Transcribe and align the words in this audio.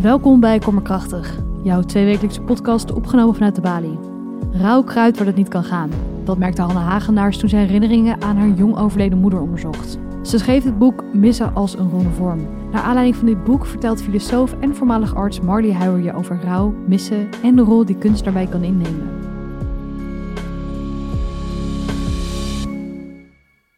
Welkom 0.00 0.40
bij 0.40 0.58
Kommerkrachtig, 0.58 1.38
jouw 1.62 1.82
tweewekelijkse 1.82 2.40
podcast 2.40 2.92
opgenomen 2.92 3.34
vanuit 3.34 3.54
de 3.54 3.60
Bali. 3.60 3.98
Rauw 4.52 4.82
kruid 4.82 5.16
waar 5.16 5.26
het 5.26 5.36
niet 5.36 5.48
kan 5.48 5.64
gaan. 5.64 5.90
Dat 6.24 6.38
merkte 6.38 6.62
Hanne 6.62 6.80
Hagenaars 6.80 7.38
toen 7.38 7.48
zij 7.48 7.60
herinneringen 7.60 8.22
aan 8.22 8.36
haar 8.36 8.48
jong 8.48 8.76
overleden 8.76 9.18
moeder 9.18 9.40
onderzocht. 9.40 9.98
Ze 10.22 10.38
schreef 10.38 10.64
het 10.64 10.78
boek 10.78 11.04
Missen 11.14 11.54
als 11.54 11.78
een 11.78 11.90
ronde 11.90 12.10
vorm. 12.10 12.48
Naar 12.72 12.82
aanleiding 12.82 13.16
van 13.16 13.26
dit 13.26 13.44
boek 13.44 13.66
vertelt 13.66 14.02
filosoof 14.02 14.52
en 14.60 14.74
voormalig 14.74 15.14
arts 15.14 15.40
Marley 15.40 15.72
Huijer 15.72 16.04
je 16.04 16.14
over 16.14 16.40
rouw, 16.42 16.74
missen 16.86 17.28
en 17.42 17.56
de 17.56 17.62
rol 17.62 17.84
die 17.84 17.98
kunst 17.98 18.24
daarbij 18.24 18.46
kan 18.46 18.62
innemen. 18.62 19.08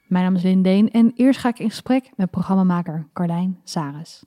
Mijn 0.06 0.24
naam 0.24 0.34
is 0.34 0.42
Lindeen 0.42 0.90
en 0.90 1.12
eerst 1.14 1.40
ga 1.40 1.48
ik 1.48 1.58
in 1.58 1.68
gesprek 1.68 2.10
met 2.16 2.30
programmamaker 2.30 3.08
Carlijn 3.12 3.58
Saris. 3.64 4.24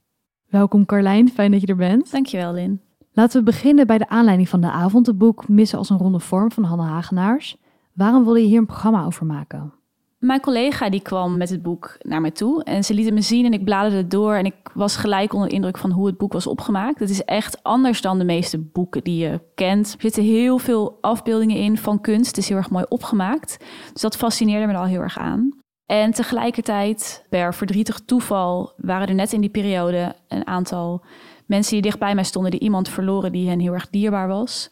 Welkom 0.52 0.86
Carlijn, 0.86 1.30
fijn 1.30 1.52
dat 1.52 1.62
je 1.62 1.68
er 1.68 1.76
bent. 1.76 2.12
Dankjewel 2.12 2.54
Lin. 2.54 2.82
Laten 3.12 3.40
we 3.40 3.46
beginnen 3.46 3.88
bij 3.88 3.98
de 3.98 4.10
aanleiding 4.10 4.50
van 4.50 4.62
de 4.62 4.72
avond, 4.72 5.08
het 5.08 5.18
boek 5.18 5.48
Missen 5.48 5.78
als 5.78 5.90
een 5.90 5.98
ronde 5.98 6.20
vorm 6.20 6.52
van 6.52 6.64
Hanne 6.64 6.84
Hagenaars. 6.84 7.58
Waarom 7.94 8.24
wil 8.24 8.36
je 8.36 8.46
hier 8.46 8.58
een 8.58 8.66
programma 8.66 9.06
over 9.06 9.26
maken? 9.26 9.74
Mijn 10.18 10.40
collega 10.40 10.90
die 10.90 11.02
kwam 11.02 11.38
met 11.38 11.50
het 11.50 11.62
boek 11.62 11.98
naar 12.02 12.22
mij 12.22 12.32
toe 12.32 12.64
en 12.64 12.84
ze 12.84 12.94
liet 12.94 13.06
het 13.06 13.14
me 13.14 13.22
zien 13.22 13.46
en 13.46 13.54
ik 13.54 13.64
bladerde 13.64 13.98
het 13.98 14.12
door 14.12 14.34
en 14.34 14.46
ik 14.46 14.56
was 14.74 14.96
gelijk 14.96 15.34
onder 15.34 15.50
de 15.50 15.56
indruk 15.56 15.78
van 15.78 15.92
hoe 15.92 16.06
het 16.06 16.18
boek 16.18 16.34
was 16.34 16.48
opgemaakt. 16.48 17.00
Het 17.00 17.10
is 17.10 17.24
echt 17.24 17.64
anders 17.64 18.02
dan 18.02 18.18
de 18.18 18.26
meeste 18.26 18.60
boeken 18.60 19.04
die 19.04 19.18
je 19.18 19.42
kent. 19.56 19.94
Er 19.94 20.02
zitten 20.02 20.24
heel 20.24 20.58
veel 20.58 20.98
afbeeldingen 21.02 21.58
in 21.58 21.78
van 21.78 22.02
kunst. 22.02 22.28
Het 22.28 22.38
is 22.38 22.48
heel 22.48 22.58
erg 22.58 22.70
mooi 22.70 22.86
opgemaakt. 22.90 23.58
Dus 23.94 24.02
dat 24.02 24.18
fascineerde 24.18 24.68
me 24.68 24.78
al 24.78 24.86
heel 24.86 25.02
erg 25.02 25.18
aan. 25.18 25.61
En 25.92 26.12
tegelijkertijd, 26.12 27.26
per 27.30 27.54
verdrietig 27.54 28.00
toeval, 28.06 28.74
waren 28.78 29.08
er 29.08 29.14
net 29.14 29.34
in 29.34 29.42
die 29.42 29.50
periode 29.50 30.16
een 30.28 30.48
aantal 30.48 31.02
mensen 31.46 31.74
die 31.74 31.82
dichtbij 31.82 32.16
mij 32.16 32.24
stonden, 32.24 32.52
die 32.52 32.60
iemand 32.60 32.90
verloren 32.90 33.32
die 33.32 33.50
hen 33.50 33.60
heel 33.60 33.74
erg 33.74 33.90
dierbaar 33.90 34.28
was. 34.28 34.70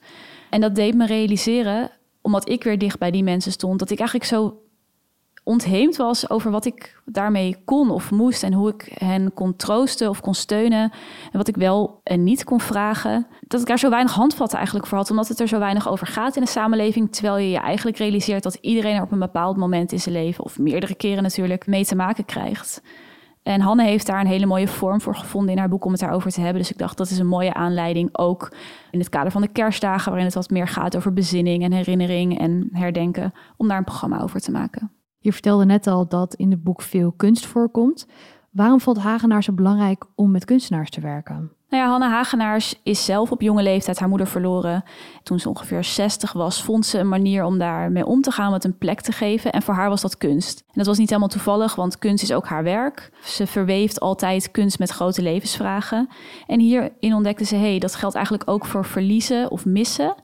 En 0.50 0.62
dat 0.62 0.76
deed 0.76 0.96
me 0.96 1.06
realiseren, 1.06 1.92
omdat 2.22 2.50
ik 2.50 2.64
weer 2.64 2.78
dicht 2.78 3.00
bij 3.00 3.12
die 3.12 3.24
mensen 3.24 3.52
stond, 3.52 3.80
dat 3.80 3.90
ik 3.90 4.00
eigenlijk 4.00 4.30
zo 4.30 4.62
ontheemd 5.50 5.96
was 5.96 6.30
over 6.30 6.52
wat 6.52 6.66
ik 6.66 7.02
daarmee 7.06 7.56
kon 7.66 7.92
of 7.92 8.12
moest 8.12 8.44
en 8.44 8.54
hoe 8.54 8.70
ik 8.70 8.92
hen 8.94 9.34
kon 9.34 9.56
troosten 9.56 10.10
of 10.10 10.22
kon 10.22 10.34
steunen 10.34 10.92
en 11.32 11.38
wat 11.38 11.48
ik 11.48 11.56
wel 11.56 12.00
en 12.04 12.24
niet 12.24 12.44
kon 12.44 12.60
vragen. 12.60 13.28
Dat 13.48 13.62
ik 13.62 13.68
daar 13.68 13.80
zo 13.80 13.90
weinig 13.90 14.14
handvatten 14.14 14.58
eigenlijk 14.58 14.88
voor 14.88 14.98
had, 14.98 15.10
omdat 15.10 15.28
het 15.28 15.40
er 15.40 15.48
zo 15.48 15.60
weinig 15.60 15.90
over 15.90 16.08
gaat 16.08 16.36
in 16.36 16.44
de 16.44 16.50
samenleving, 16.50 17.12
terwijl 17.12 17.38
je 17.38 17.50
je 17.50 17.58
eigenlijk 17.58 17.98
realiseert 17.98 18.44
dat 18.44 18.58
iedereen 18.62 18.96
er 18.96 19.02
op 19.02 19.12
een 19.12 19.20
bepaald 19.20 19.58
moment 19.58 19.92
in 19.92 20.00
zijn 20.00 20.16
leven, 20.16 20.44
of 20.44 20.60
meerdere 20.60 20.96
keren 20.96 21.24
natuurlijk, 21.24 21.68
mee 21.68 21.86
te 21.86 21.96
maken 21.96 22.26
krijgt. 22.26 22.82
En 23.44 23.62
Hanne 23.62 23.84
heeft 23.84 24.06
daar 24.06 24.20
een 24.20 24.28
hele 24.28 24.46
mooie 24.46 24.68
vorm 24.68 25.02
voor 25.02 25.16
gevonden 25.16 25.52
in 25.52 25.58
haar 25.58 25.70
boek 25.70 25.86
om 25.86 25.92
het 25.92 26.00
daarover 26.00 26.32
te 26.32 26.42
hebben. 26.42 26.62
Dus 26.62 26.72
ik 26.72 26.78
dacht 26.78 26.98
dat 26.98 27.10
is 27.10 27.20
een 27.20 27.28
mooie 27.28 27.54
aanleiding, 27.54 28.10
ook 28.12 28.56
in 28.92 29.00
het 29.00 29.10
kader 29.10 29.32
van 29.32 29.42
de 29.42 29.48
kerstdagen, 29.48 30.08
waarin 30.08 30.26
het 30.26 30.36
wat 30.36 30.50
meer 30.50 30.68
gaat 30.68 30.96
over 30.96 31.14
bezinning 31.14 31.64
en 31.64 31.72
herinnering 31.72 32.40
en 32.40 32.70
herdenken, 32.72 33.34
om 33.58 33.68
daar 33.68 33.78
een 33.78 33.84
programma 33.84 34.22
over 34.22 34.40
te 34.40 34.52
maken. 34.52 34.99
Je 35.20 35.34
vertelde 35.34 35.66
net 35.66 35.88
al 35.88 36.08
dat 36.08 36.34
in 36.34 36.52
het 36.52 36.64
boek 36.64 36.82
veel 36.82 37.12
kunst 37.12 37.46
voorkomt. 37.46 38.08
Waarom 38.50 38.82
vond 38.82 38.98
Hagenaar 38.98 39.44
zo 39.44 39.54
belangrijk 39.54 40.06
om 40.16 40.32
met 40.32 40.46
kunstenaars 40.46 40.90
te 40.90 41.02
werken? 41.02 41.52
Nou 41.70 41.84
ja, 41.84 41.90
Hanne 41.90 42.08
Hagenaars 42.08 42.80
is 42.84 43.06
zelf 43.06 43.32
op 43.32 43.42
jonge 43.42 43.64
leeftijd 43.64 44.00
haar 44.00 44.10
moeder 44.10 44.28
verloren. 44.28 44.84
Toen 45.24 45.40
ze 45.40 45.50
ongeveer 45.50 45.84
60 45.84 46.34
was, 46.34 46.64
vond 46.64 46.86
ze 46.86 47.00
een 47.00 47.10
manier 47.10 47.44
om 47.44 47.58
daarmee 47.58 48.06
om 48.06 48.22
te 48.22 48.32
gaan, 48.32 48.52
met 48.52 48.64
een 48.64 48.78
plek 48.78 49.02
te 49.02 49.12
geven. 49.12 49.52
En 49.52 49.62
voor 49.62 49.74
haar 49.74 49.90
was 49.90 50.02
dat 50.02 50.18
kunst. 50.18 50.60
En 50.60 50.74
dat 50.74 50.86
was 50.86 50.98
niet 50.98 51.10
helemaal 51.10 51.30
toevallig, 51.30 51.76
want 51.76 52.00
kunst 52.00 52.24
is 52.24 52.34
ook 52.34 52.48
haar 52.48 52.64
werk. 52.64 53.12
Ze 53.24 53.48
verweeft 53.48 54.00
altijd 54.00 54.52
kunst 54.52 54.80
met 54.80 54.90
grote 54.90 55.22
levensvragen. 55.22 56.10
En 56.48 56.60
hierin 56.60 57.14
ontdekte 57.14 57.46
ze, 57.46 57.56
hé, 57.56 57.70
hey, 57.70 57.80
dat 57.80 57.96
geldt 57.96 58.16
eigenlijk 58.16 58.50
ook 58.50 58.66
voor 58.66 58.86
verliezen 58.86 59.52
of 59.52 59.66
missen. 59.66 60.16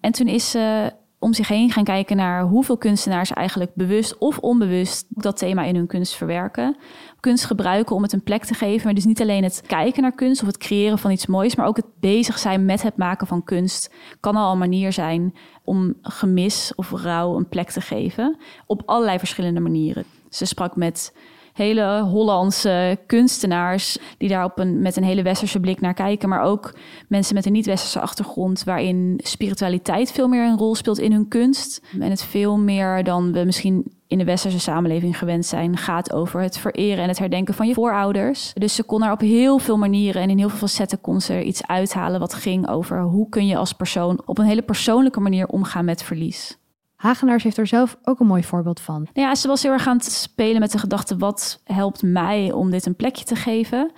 En 0.00 0.12
toen 0.12 0.26
is 0.26 0.50
ze 0.50 0.92
om 1.22 1.32
zich 1.32 1.48
heen 1.48 1.70
gaan 1.70 1.84
kijken 1.84 2.16
naar 2.16 2.42
hoeveel 2.42 2.76
kunstenaars 2.76 3.32
eigenlijk 3.32 3.74
bewust 3.74 4.18
of 4.18 4.38
onbewust 4.38 5.06
dat 5.08 5.36
thema 5.36 5.62
in 5.62 5.74
hun 5.74 5.86
kunst 5.86 6.14
verwerken. 6.14 6.76
Kunst 7.20 7.44
gebruiken 7.44 7.96
om 7.96 8.02
het 8.02 8.12
een 8.12 8.22
plek 8.22 8.44
te 8.44 8.54
geven. 8.54 8.84
Maar 8.84 8.94
dus 8.94 9.04
niet 9.04 9.20
alleen 9.20 9.42
het 9.42 9.62
kijken 9.66 10.02
naar 10.02 10.14
kunst 10.14 10.40
of 10.40 10.46
het 10.46 10.58
creëren 10.58 10.98
van 10.98 11.10
iets 11.10 11.26
moois, 11.26 11.54
maar 11.54 11.66
ook 11.66 11.76
het 11.76 12.00
bezig 12.00 12.38
zijn 12.38 12.64
met 12.64 12.82
het 12.82 12.96
maken 12.96 13.26
van 13.26 13.44
kunst 13.44 13.94
kan 14.20 14.36
al 14.36 14.52
een 14.52 14.58
manier 14.58 14.92
zijn 14.92 15.34
om 15.64 15.94
gemis 16.02 16.72
of 16.74 16.90
rouw 16.90 17.36
een 17.36 17.48
plek 17.48 17.70
te 17.70 17.80
geven. 17.80 18.36
Op 18.66 18.82
allerlei 18.86 19.18
verschillende 19.18 19.60
manieren. 19.60 20.04
Ze 20.28 20.44
sprak 20.44 20.76
met 20.76 21.12
hele 21.52 22.00
Hollandse 22.00 22.98
kunstenaars 23.06 23.98
die 24.18 24.28
daar 24.28 24.44
op 24.44 24.58
een, 24.58 24.82
met 24.82 24.96
een 24.96 25.04
hele 25.04 25.22
westerse 25.22 25.60
blik 25.60 25.80
naar 25.80 25.94
kijken, 25.94 26.28
maar 26.28 26.42
ook 26.42 26.74
mensen 27.08 27.34
met 27.34 27.46
een 27.46 27.52
niet-westerse 27.52 28.00
achtergrond, 28.00 28.64
waarin 28.64 29.20
spiritualiteit 29.22 30.12
veel 30.12 30.28
meer 30.28 30.44
een 30.44 30.58
rol 30.58 30.74
speelt 30.74 30.98
in 30.98 31.12
hun 31.12 31.28
kunst. 31.28 31.82
En 32.00 32.10
het 32.10 32.22
veel 32.22 32.58
meer 32.58 33.04
dan 33.04 33.32
we 33.32 33.44
misschien 33.44 33.92
in 34.12 34.18
de 34.18 34.24
westerse 34.24 34.60
samenleving 34.60 35.18
gewend 35.18 35.46
zijn, 35.46 35.76
gaat 35.76 36.12
over 36.12 36.40
het 36.40 36.58
vereren 36.58 37.02
en 37.02 37.08
het 37.08 37.18
herdenken 37.18 37.54
van 37.54 37.66
je 37.66 37.74
voorouders. 37.74 38.52
Dus 38.54 38.74
ze 38.74 38.82
kon 38.82 39.02
er 39.02 39.12
op 39.12 39.20
heel 39.20 39.58
veel 39.58 39.76
manieren 39.76 40.22
en 40.22 40.30
in 40.30 40.38
heel 40.38 40.48
veel 40.48 40.58
facetten 40.58 41.00
kon 41.00 41.20
ze 41.20 41.42
iets 41.42 41.66
uithalen 41.66 42.20
wat 42.20 42.34
ging 42.34 42.68
over 42.68 43.02
hoe 43.02 43.28
kun 43.28 43.46
je 43.46 43.56
als 43.56 43.72
persoon 43.72 44.22
op 44.24 44.38
een 44.38 44.44
hele 44.44 44.62
persoonlijke 44.62 45.20
manier 45.20 45.46
omgaan 45.46 45.84
met 45.84 46.02
verlies. 46.02 46.58
Hagenaars 47.02 47.42
heeft 47.42 47.56
er 47.56 47.66
zelf 47.66 47.96
ook 48.04 48.20
een 48.20 48.26
mooi 48.26 48.44
voorbeeld 48.44 48.80
van. 48.80 49.08
Nou 49.12 49.28
ja, 49.28 49.34
ze 49.34 49.48
was 49.48 49.62
heel 49.62 49.72
erg 49.72 49.86
aan 49.86 49.96
het 49.96 50.12
spelen 50.12 50.60
met 50.60 50.72
de 50.72 50.78
gedachte: 50.78 51.16
wat 51.16 51.60
helpt 51.64 52.02
mij 52.02 52.52
om 52.52 52.70
dit 52.70 52.86
een 52.86 52.96
plekje 52.96 53.24
te 53.24 53.36
geven? 53.36 53.92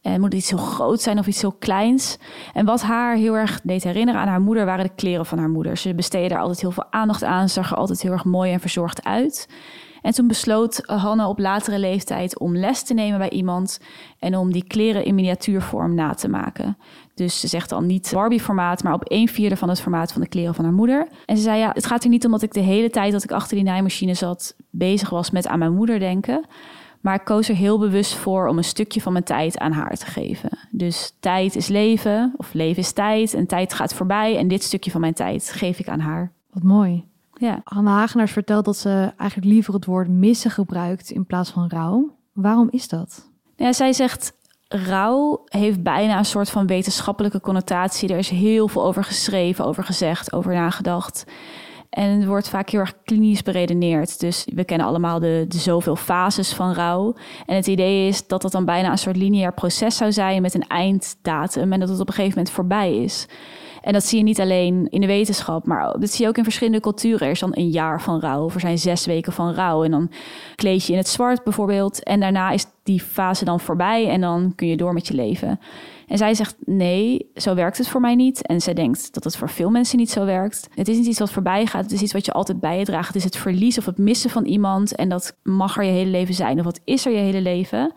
En 0.00 0.20
moet 0.20 0.32
het 0.32 0.40
iets 0.42 0.50
heel 0.50 0.58
groot 0.58 1.00
zijn 1.00 1.18
of 1.18 1.26
iets 1.26 1.40
heel 1.40 1.52
kleins? 1.52 2.18
En 2.54 2.64
wat 2.64 2.82
haar 2.82 3.16
heel 3.16 3.36
erg 3.36 3.60
deed 3.62 3.84
herinneren 3.84 4.20
aan 4.20 4.28
haar 4.28 4.40
moeder 4.40 4.64
waren 4.64 4.84
de 4.84 4.94
kleren 4.94 5.26
van 5.26 5.38
haar 5.38 5.48
moeder. 5.48 5.76
Ze 5.76 5.94
besteedde 5.94 6.28
daar 6.28 6.38
altijd 6.38 6.60
heel 6.60 6.70
veel 6.70 6.86
aandacht 6.90 7.24
aan, 7.24 7.48
zag 7.48 7.70
er 7.70 7.76
altijd 7.76 8.02
heel 8.02 8.12
erg 8.12 8.24
mooi 8.24 8.52
en 8.52 8.60
verzorgd 8.60 9.04
uit. 9.04 9.48
En 10.02 10.12
toen 10.12 10.26
besloot 10.26 10.82
Hanne 10.86 11.26
op 11.26 11.38
latere 11.38 11.78
leeftijd 11.78 12.38
om 12.38 12.56
les 12.56 12.82
te 12.82 12.94
nemen 12.94 13.18
bij 13.18 13.30
iemand 13.30 13.80
en 14.18 14.36
om 14.36 14.52
die 14.52 14.64
kleren 14.64 15.04
in 15.04 15.14
miniatuurvorm 15.14 15.94
na 15.94 16.14
te 16.14 16.28
maken. 16.28 16.76
Dus 17.14 17.40
ze 17.40 17.46
zegt 17.46 17.68
dan 17.68 17.86
niet 17.86 18.10
Barbie-formaat, 18.14 18.82
maar 18.82 18.92
op 18.92 19.04
een 19.04 19.28
vierde 19.28 19.56
van 19.56 19.68
het 19.68 19.80
formaat 19.80 20.12
van 20.12 20.20
de 20.20 20.28
kleren 20.28 20.54
van 20.54 20.64
haar 20.64 20.74
moeder. 20.74 21.08
En 21.26 21.36
ze 21.36 21.42
zei, 21.42 21.58
ja, 21.58 21.70
het 21.74 21.86
gaat 21.86 22.04
er 22.04 22.10
niet 22.10 22.24
om 22.24 22.30
dat 22.30 22.42
ik 22.42 22.52
de 22.52 22.60
hele 22.60 22.90
tijd 22.90 23.12
dat 23.12 23.24
ik 23.24 23.32
achter 23.32 23.56
die 23.56 23.64
naaimachine 23.64 24.14
zat 24.14 24.54
bezig 24.70 25.10
was 25.10 25.30
met 25.30 25.46
aan 25.46 25.58
mijn 25.58 25.74
moeder 25.74 25.98
denken. 25.98 26.44
Maar 27.00 27.14
ik 27.14 27.24
koos 27.24 27.48
er 27.48 27.54
heel 27.54 27.78
bewust 27.78 28.14
voor 28.14 28.48
om 28.48 28.58
een 28.58 28.64
stukje 28.64 29.00
van 29.00 29.12
mijn 29.12 29.24
tijd 29.24 29.58
aan 29.58 29.72
haar 29.72 29.96
te 29.96 30.06
geven. 30.06 30.58
Dus 30.70 31.14
tijd 31.20 31.56
is 31.56 31.68
leven, 31.68 32.34
of 32.36 32.52
leven 32.52 32.82
is 32.82 32.92
tijd, 32.92 33.34
en 33.34 33.46
tijd 33.46 33.74
gaat 33.74 33.94
voorbij. 33.94 34.36
En 34.36 34.48
dit 34.48 34.62
stukje 34.62 34.90
van 34.90 35.00
mijn 35.00 35.14
tijd 35.14 35.50
geef 35.50 35.78
ik 35.78 35.88
aan 35.88 36.00
haar. 36.00 36.32
Wat 36.50 36.62
mooi. 36.62 37.04
Ja. 37.42 37.60
Anne 37.64 37.90
Hagenaars 37.90 38.32
vertelt 38.32 38.64
dat 38.64 38.76
ze 38.76 39.12
eigenlijk 39.16 39.50
liever 39.50 39.74
het 39.74 39.84
woord 39.84 40.08
missen 40.08 40.50
gebruikt 40.50 41.10
in 41.10 41.26
plaats 41.26 41.50
van 41.50 41.68
rouw. 41.68 42.16
Waarom 42.32 42.68
is 42.70 42.88
dat? 42.88 43.30
Ja, 43.56 43.72
zij 43.72 43.92
zegt 43.92 44.32
rouw 44.68 45.42
heeft 45.44 45.82
bijna 45.82 46.18
een 46.18 46.24
soort 46.24 46.50
van 46.50 46.66
wetenschappelijke 46.66 47.40
connotatie. 47.40 48.08
Er 48.08 48.18
is 48.18 48.28
heel 48.28 48.68
veel 48.68 48.84
over 48.84 49.04
geschreven, 49.04 49.64
over 49.64 49.84
gezegd, 49.84 50.32
over 50.32 50.54
nagedacht. 50.54 51.24
En 51.90 52.10
het 52.10 52.24
wordt 52.24 52.48
vaak 52.48 52.70
heel 52.70 52.80
erg 52.80 53.02
klinisch 53.04 53.42
beredeneerd. 53.42 54.20
Dus 54.20 54.46
we 54.54 54.64
kennen 54.64 54.86
allemaal 54.86 55.18
de, 55.18 55.44
de 55.48 55.58
zoveel 55.58 55.96
fases 55.96 56.52
van 56.52 56.72
rouw. 56.72 57.14
En 57.46 57.56
het 57.56 57.66
idee 57.66 58.08
is 58.08 58.26
dat 58.26 58.42
dat 58.42 58.52
dan 58.52 58.64
bijna 58.64 58.90
een 58.90 58.98
soort 58.98 59.16
lineair 59.16 59.52
proces 59.52 59.96
zou 59.96 60.12
zijn 60.12 60.42
met 60.42 60.54
een 60.54 60.66
einddatum. 60.66 61.72
En 61.72 61.80
dat 61.80 61.88
het 61.88 62.00
op 62.00 62.08
een 62.08 62.14
gegeven 62.14 62.36
moment 62.36 62.54
voorbij 62.54 62.96
is. 62.96 63.26
En 63.82 63.92
dat 63.92 64.04
zie 64.04 64.18
je 64.18 64.24
niet 64.24 64.40
alleen 64.40 64.86
in 64.90 65.00
de 65.00 65.06
wetenschap, 65.06 65.66
maar 65.66 65.98
dat 65.98 66.10
zie 66.10 66.22
je 66.24 66.28
ook 66.28 66.36
in 66.36 66.44
verschillende 66.44 66.80
culturen. 66.80 67.26
Er 67.26 67.32
is 67.32 67.40
dan 67.40 67.56
een 67.56 67.70
jaar 67.70 68.02
van 68.02 68.20
rouw, 68.20 68.44
of 68.44 68.54
er 68.54 68.60
zijn 68.60 68.78
zes 68.78 69.06
weken 69.06 69.32
van 69.32 69.54
rouw. 69.54 69.84
En 69.84 69.90
dan 69.90 70.10
kleed 70.56 70.86
je 70.86 70.92
in 70.92 70.98
het 70.98 71.08
zwart 71.08 71.44
bijvoorbeeld. 71.44 72.02
En 72.02 72.20
daarna 72.20 72.50
is 72.50 72.66
die 72.82 73.00
fase 73.00 73.44
dan 73.44 73.60
voorbij 73.60 74.08
en 74.08 74.20
dan 74.20 74.52
kun 74.54 74.66
je 74.66 74.76
door 74.76 74.92
met 74.92 75.06
je 75.06 75.14
leven. 75.14 75.60
En 76.06 76.18
zij 76.18 76.34
zegt 76.34 76.56
nee, 76.64 77.30
zo 77.34 77.54
werkt 77.54 77.78
het 77.78 77.88
voor 77.88 78.00
mij 78.00 78.14
niet. 78.14 78.46
En 78.46 78.60
zij 78.60 78.74
denkt 78.74 79.14
dat 79.14 79.24
het 79.24 79.36
voor 79.36 79.48
veel 79.48 79.70
mensen 79.70 79.98
niet 79.98 80.10
zo 80.10 80.24
werkt. 80.24 80.68
Het 80.74 80.88
is 80.88 80.96
niet 80.96 81.06
iets 81.06 81.18
wat 81.18 81.30
voorbij 81.30 81.66
gaat, 81.66 81.82
het 81.82 81.92
is 81.92 82.02
iets 82.02 82.12
wat 82.12 82.24
je 82.24 82.32
altijd 82.32 82.60
bij 82.60 82.78
je 82.78 82.84
draagt. 82.84 83.06
Het 83.06 83.16
is 83.16 83.24
het 83.24 83.36
verlies 83.36 83.78
of 83.78 83.86
het 83.86 83.98
missen 83.98 84.30
van 84.30 84.44
iemand. 84.44 84.94
En 84.94 85.08
dat 85.08 85.36
mag 85.42 85.76
er 85.76 85.84
je 85.84 85.90
hele 85.90 86.10
leven 86.10 86.34
zijn, 86.34 86.58
of 86.58 86.64
wat 86.64 86.80
is 86.84 87.06
er 87.06 87.12
je 87.12 87.18
hele 87.18 87.40
leven. 87.40 87.92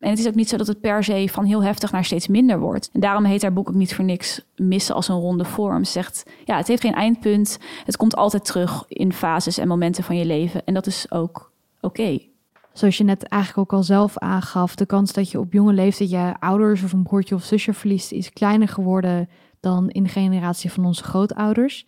En 0.00 0.10
het 0.10 0.18
is 0.18 0.26
ook 0.26 0.34
niet 0.34 0.48
zo 0.48 0.56
dat 0.56 0.66
het 0.66 0.80
per 0.80 1.04
se 1.04 1.28
van 1.30 1.44
heel 1.44 1.62
heftig 1.62 1.92
naar 1.92 2.04
steeds 2.04 2.28
minder 2.28 2.58
wordt. 2.58 2.90
En 2.92 3.00
daarom 3.00 3.24
heet 3.24 3.42
haar 3.42 3.52
boek 3.52 3.68
ook 3.68 3.74
niet 3.74 3.94
voor 3.94 4.04
niks 4.04 4.44
missen 4.56 4.94
als 4.94 5.08
een 5.08 5.20
ronde 5.20 5.44
vorm. 5.44 5.84
Ze 5.84 5.92
zegt, 5.92 6.30
ja, 6.44 6.56
het 6.56 6.66
heeft 6.66 6.80
geen 6.80 6.94
eindpunt. 6.94 7.58
Het 7.84 7.96
komt 7.96 8.16
altijd 8.16 8.44
terug 8.44 8.84
in 8.88 9.12
fases 9.12 9.58
en 9.58 9.68
momenten 9.68 10.04
van 10.04 10.16
je 10.16 10.24
leven. 10.24 10.64
En 10.64 10.74
dat 10.74 10.86
is 10.86 11.10
ook 11.10 11.52
oké. 11.80 12.18
Zoals 12.72 12.96
je 12.96 13.04
net 13.04 13.22
eigenlijk 13.22 13.72
ook 13.72 13.78
al 13.78 13.84
zelf 13.84 14.18
aangaf, 14.18 14.74
de 14.74 14.86
kans 14.86 15.12
dat 15.12 15.30
je 15.30 15.38
op 15.38 15.52
jonge 15.52 15.72
leeftijd 15.72 16.10
je 16.10 16.34
ouders 16.38 16.82
of 16.82 16.92
een 16.92 17.02
broertje 17.02 17.34
of 17.34 17.44
zusje 17.44 17.72
verliest, 17.72 18.12
is 18.12 18.32
kleiner 18.32 18.68
geworden 18.68 19.28
dan 19.60 19.88
in 19.88 20.02
de 20.02 20.08
generatie 20.08 20.72
van 20.72 20.84
onze 20.84 21.04
grootouders. 21.04 21.86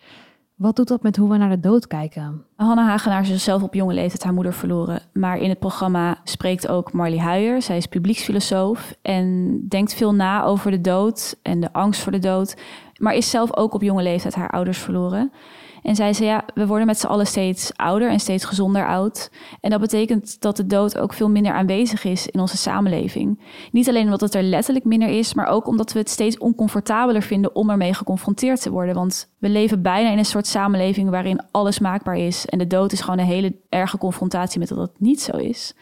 Wat 0.54 0.76
doet 0.76 0.88
dat 0.88 1.02
met 1.02 1.16
hoe 1.16 1.30
we 1.30 1.36
naar 1.36 1.48
de 1.48 1.60
dood 1.60 1.86
kijken? 1.86 2.44
Hanna 2.56 2.86
Hagenaar 2.86 3.30
is 3.30 3.44
zelf 3.44 3.62
op 3.62 3.74
jonge 3.74 3.94
leeftijd 3.94 4.22
haar 4.22 4.32
moeder 4.32 4.52
verloren. 4.52 5.00
Maar 5.12 5.38
in 5.38 5.48
het 5.48 5.58
programma 5.58 6.20
spreekt 6.24 6.68
ook 6.68 6.92
Marley 6.92 7.18
Huijer. 7.18 7.62
Zij 7.62 7.76
is 7.76 7.86
publieksfilosoof 7.86 8.94
en 9.02 9.58
denkt 9.68 9.94
veel 9.94 10.14
na 10.14 10.44
over 10.44 10.70
de 10.70 10.80
dood 10.80 11.36
en 11.42 11.60
de 11.60 11.72
angst 11.72 12.00
voor 12.00 12.12
de 12.12 12.18
dood. 12.18 12.56
Maar 12.98 13.14
is 13.14 13.30
zelf 13.30 13.56
ook 13.56 13.74
op 13.74 13.82
jonge 13.82 14.02
leeftijd 14.02 14.34
haar 14.34 14.50
ouders 14.50 14.78
verloren. 14.78 15.32
En 15.82 15.94
zei, 15.94 16.14
ja, 16.18 16.44
we 16.54 16.66
worden 16.66 16.86
met 16.86 16.98
z'n 16.98 17.06
allen 17.06 17.26
steeds 17.26 17.72
ouder 17.76 18.10
en 18.10 18.20
steeds 18.20 18.44
gezonder 18.44 18.86
oud. 18.86 19.30
En 19.60 19.70
dat 19.70 19.80
betekent 19.80 20.40
dat 20.40 20.56
de 20.56 20.66
dood 20.66 20.98
ook 20.98 21.12
veel 21.12 21.30
minder 21.30 21.52
aanwezig 21.52 22.04
is 22.04 22.26
in 22.26 22.40
onze 22.40 22.56
samenleving. 22.56 23.40
Niet 23.72 23.88
alleen 23.88 24.04
omdat 24.04 24.20
het 24.20 24.34
er 24.34 24.42
letterlijk 24.42 24.84
minder 24.84 25.08
is, 25.08 25.34
maar 25.34 25.46
ook 25.46 25.66
omdat 25.66 25.92
we 25.92 25.98
het 25.98 26.10
steeds 26.10 26.38
oncomfortabeler 26.38 27.22
vinden 27.22 27.54
om 27.54 27.70
ermee 27.70 27.94
geconfronteerd 27.94 28.62
te 28.62 28.70
worden. 28.70 28.94
Want 28.94 29.28
we 29.38 29.48
leven 29.48 29.82
bijna 29.82 30.10
in 30.10 30.18
een 30.18 30.24
soort 30.24 30.46
samenleving 30.46 31.10
waarin 31.10 31.40
alles 31.50 31.78
maakbaar 31.78 32.16
is. 32.16 32.46
En 32.46 32.58
de 32.58 32.66
dood 32.66 32.92
is 32.92 33.00
gewoon 33.00 33.18
een 33.18 33.24
hele 33.24 33.54
erge 33.68 33.98
confrontatie 33.98 34.58
met 34.58 34.68
dat 34.68 34.78
het 34.78 35.00
niet 35.00 35.20
zo 35.20 35.36
is. 35.36 35.74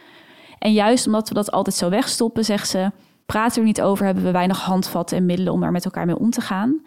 En 0.59 0.73
juist 0.73 1.07
omdat 1.07 1.29
we 1.29 1.35
dat 1.35 1.51
altijd 1.51 1.77
zo 1.77 1.89
wegstoppen, 1.89 2.45
zegt 2.45 2.69
ze, 2.69 2.91
praten 3.27 3.55
we 3.55 3.61
er 3.61 3.67
niet 3.67 3.83
over, 3.83 4.05
hebben 4.05 4.25
we 4.25 4.31
weinig 4.31 4.61
handvatten 4.61 5.17
en 5.17 5.27
middelen 5.27 5.53
om 5.53 5.63
er 5.63 5.73
met 5.73 5.85
elkaar 5.85 6.07
mee 6.07 6.19
om 6.19 6.31
te 6.31 6.41
gaan. 6.41 6.81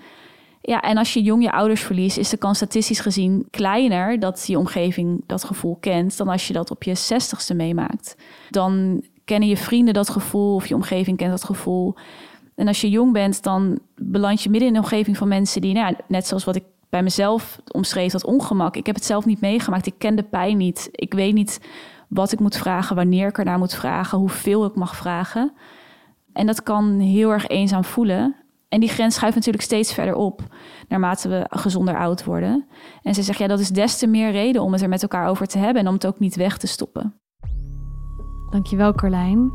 Ja, 0.65 0.81
en 0.81 0.97
als 0.97 1.13
je 1.13 1.21
jong 1.21 1.43
je 1.43 1.51
ouders 1.51 1.81
verliest, 1.81 2.17
is 2.17 2.29
de 2.29 2.37
kans 2.37 2.57
statistisch 2.57 2.99
gezien 2.99 3.47
kleiner 3.49 4.19
dat 4.19 4.47
je 4.47 4.57
omgeving 4.57 5.23
dat 5.27 5.43
gevoel 5.43 5.77
kent 5.79 6.17
dan 6.17 6.27
als 6.27 6.47
je 6.47 6.53
dat 6.53 6.71
op 6.71 6.83
je 6.83 6.95
zestigste 6.95 7.53
meemaakt. 7.53 8.15
Dan 8.49 9.03
kennen 9.25 9.49
je 9.49 9.57
vrienden 9.57 9.93
dat 9.93 10.09
gevoel 10.09 10.55
of 10.55 10.67
je 10.67 10.75
omgeving 10.75 11.17
kent 11.17 11.31
dat 11.31 11.43
gevoel. 11.43 11.95
En 12.55 12.67
als 12.67 12.81
je 12.81 12.89
jong 12.89 13.13
bent, 13.13 13.43
dan 13.43 13.79
beland 13.95 14.41
je 14.41 14.49
midden 14.49 14.69
in 14.69 14.75
een 14.75 14.81
omgeving 14.81 15.17
van 15.17 15.27
mensen 15.27 15.61
die, 15.61 15.73
nou, 15.73 15.95
net 16.07 16.27
zoals 16.27 16.43
wat 16.43 16.55
ik 16.55 16.63
bij 16.89 17.03
mezelf 17.03 17.59
omschreef, 17.71 18.11
dat 18.11 18.25
ongemak. 18.25 18.75
Ik 18.75 18.85
heb 18.85 18.95
het 18.95 19.05
zelf 19.05 19.25
niet 19.25 19.41
meegemaakt. 19.41 19.85
Ik 19.85 19.95
ken 19.97 20.15
de 20.15 20.23
pijn 20.23 20.57
niet. 20.57 20.89
Ik 20.91 21.13
weet 21.13 21.33
niet 21.33 21.59
wat 22.07 22.31
ik 22.31 22.39
moet 22.39 22.57
vragen, 22.57 22.95
wanneer 22.95 23.27
ik 23.27 23.37
ernaar 23.37 23.57
moet 23.57 23.75
vragen, 23.75 24.17
hoeveel 24.17 24.65
ik 24.65 24.75
mag 24.75 24.95
vragen. 24.95 25.53
En 26.33 26.45
dat 26.45 26.63
kan 26.63 26.99
heel 26.99 27.31
erg 27.31 27.47
eenzaam 27.47 27.83
voelen. 27.83 28.35
En 28.73 28.79
die 28.79 28.89
grens 28.89 29.15
schuift 29.15 29.35
natuurlijk 29.35 29.63
steeds 29.63 29.93
verder 29.93 30.15
op 30.15 30.41
naarmate 30.87 31.29
we 31.29 31.45
gezonder 31.49 31.97
oud 31.97 32.23
worden. 32.23 32.67
En 33.01 33.13
ze 33.13 33.23
zegt, 33.23 33.39
ja, 33.39 33.47
dat 33.47 33.59
is 33.59 33.69
des 33.69 33.97
te 33.97 34.07
meer 34.07 34.31
reden 34.31 34.61
om 34.61 34.71
het 34.71 34.81
er 34.81 34.89
met 34.89 35.01
elkaar 35.01 35.27
over 35.27 35.47
te 35.47 35.57
hebben 35.57 35.81
en 35.81 35.87
om 35.87 35.93
het 35.93 36.05
ook 36.05 36.19
niet 36.19 36.35
weg 36.35 36.57
te 36.57 36.67
stoppen. 36.67 37.19
Dankjewel, 38.49 38.93
Carlijn. 38.93 39.51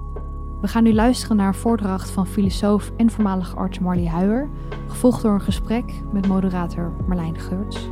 We 0.61 0.69
gaan 0.69 0.83
nu 0.83 0.95
luisteren 0.95 1.37
naar 1.37 1.47
een 1.47 1.55
voordracht 1.55 2.11
van 2.11 2.27
filosoof 2.27 2.93
en 2.97 3.11
voormalig 3.11 3.57
arts 3.57 3.79
Marley 3.79 4.07
Huijer, 4.07 4.49
gevolgd 4.89 5.23
door 5.23 5.35
een 5.35 5.41
gesprek 5.41 5.93
met 6.13 6.27
moderator 6.27 6.97
Marlijn 7.07 7.39
Geurts. 7.39 7.89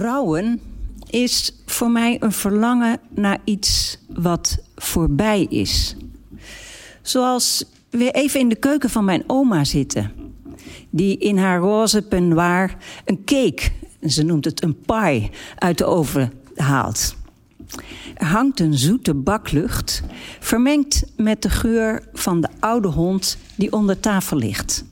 Rouwen 0.00 0.60
is 1.10 1.52
voor 1.66 1.90
mij 1.90 2.16
een 2.20 2.32
verlangen 2.32 3.00
naar 3.08 3.38
iets 3.44 3.98
wat 4.08 4.58
voorbij 4.76 5.42
is. 5.42 5.96
Zoals 7.02 7.64
weer 7.90 8.12
even 8.12 8.40
in 8.40 8.48
de 8.48 8.56
keuken 8.56 8.90
van 8.90 9.04
mijn 9.04 9.24
oma 9.26 9.64
zitten. 9.64 10.12
Die 10.90 11.18
in 11.18 11.38
haar 11.38 11.58
roze 11.58 12.02
peignoir 12.02 12.76
een 13.04 13.24
cake, 13.24 13.70
ze 14.06 14.22
noemt 14.22 14.44
het 14.44 14.62
een 14.62 14.76
pie, 14.80 15.30
uit 15.58 15.78
de 15.78 15.84
oven 15.84 16.32
haalt. 16.54 17.16
Er 18.14 18.26
hangt 18.26 18.60
een 18.60 18.78
zoete 18.78 19.14
baklucht, 19.14 20.02
vermengd 20.40 21.04
met 21.16 21.42
de 21.42 21.50
geur 21.50 22.08
van 22.12 22.40
de 22.40 22.48
oude 22.60 22.88
hond 22.88 23.38
die 23.54 23.72
onder 23.72 24.00
tafel 24.00 24.36
ligt. 24.36 24.84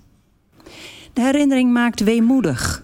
De 1.12 1.20
herinnering 1.20 1.72
maakt 1.72 2.00
weemoedig, 2.00 2.82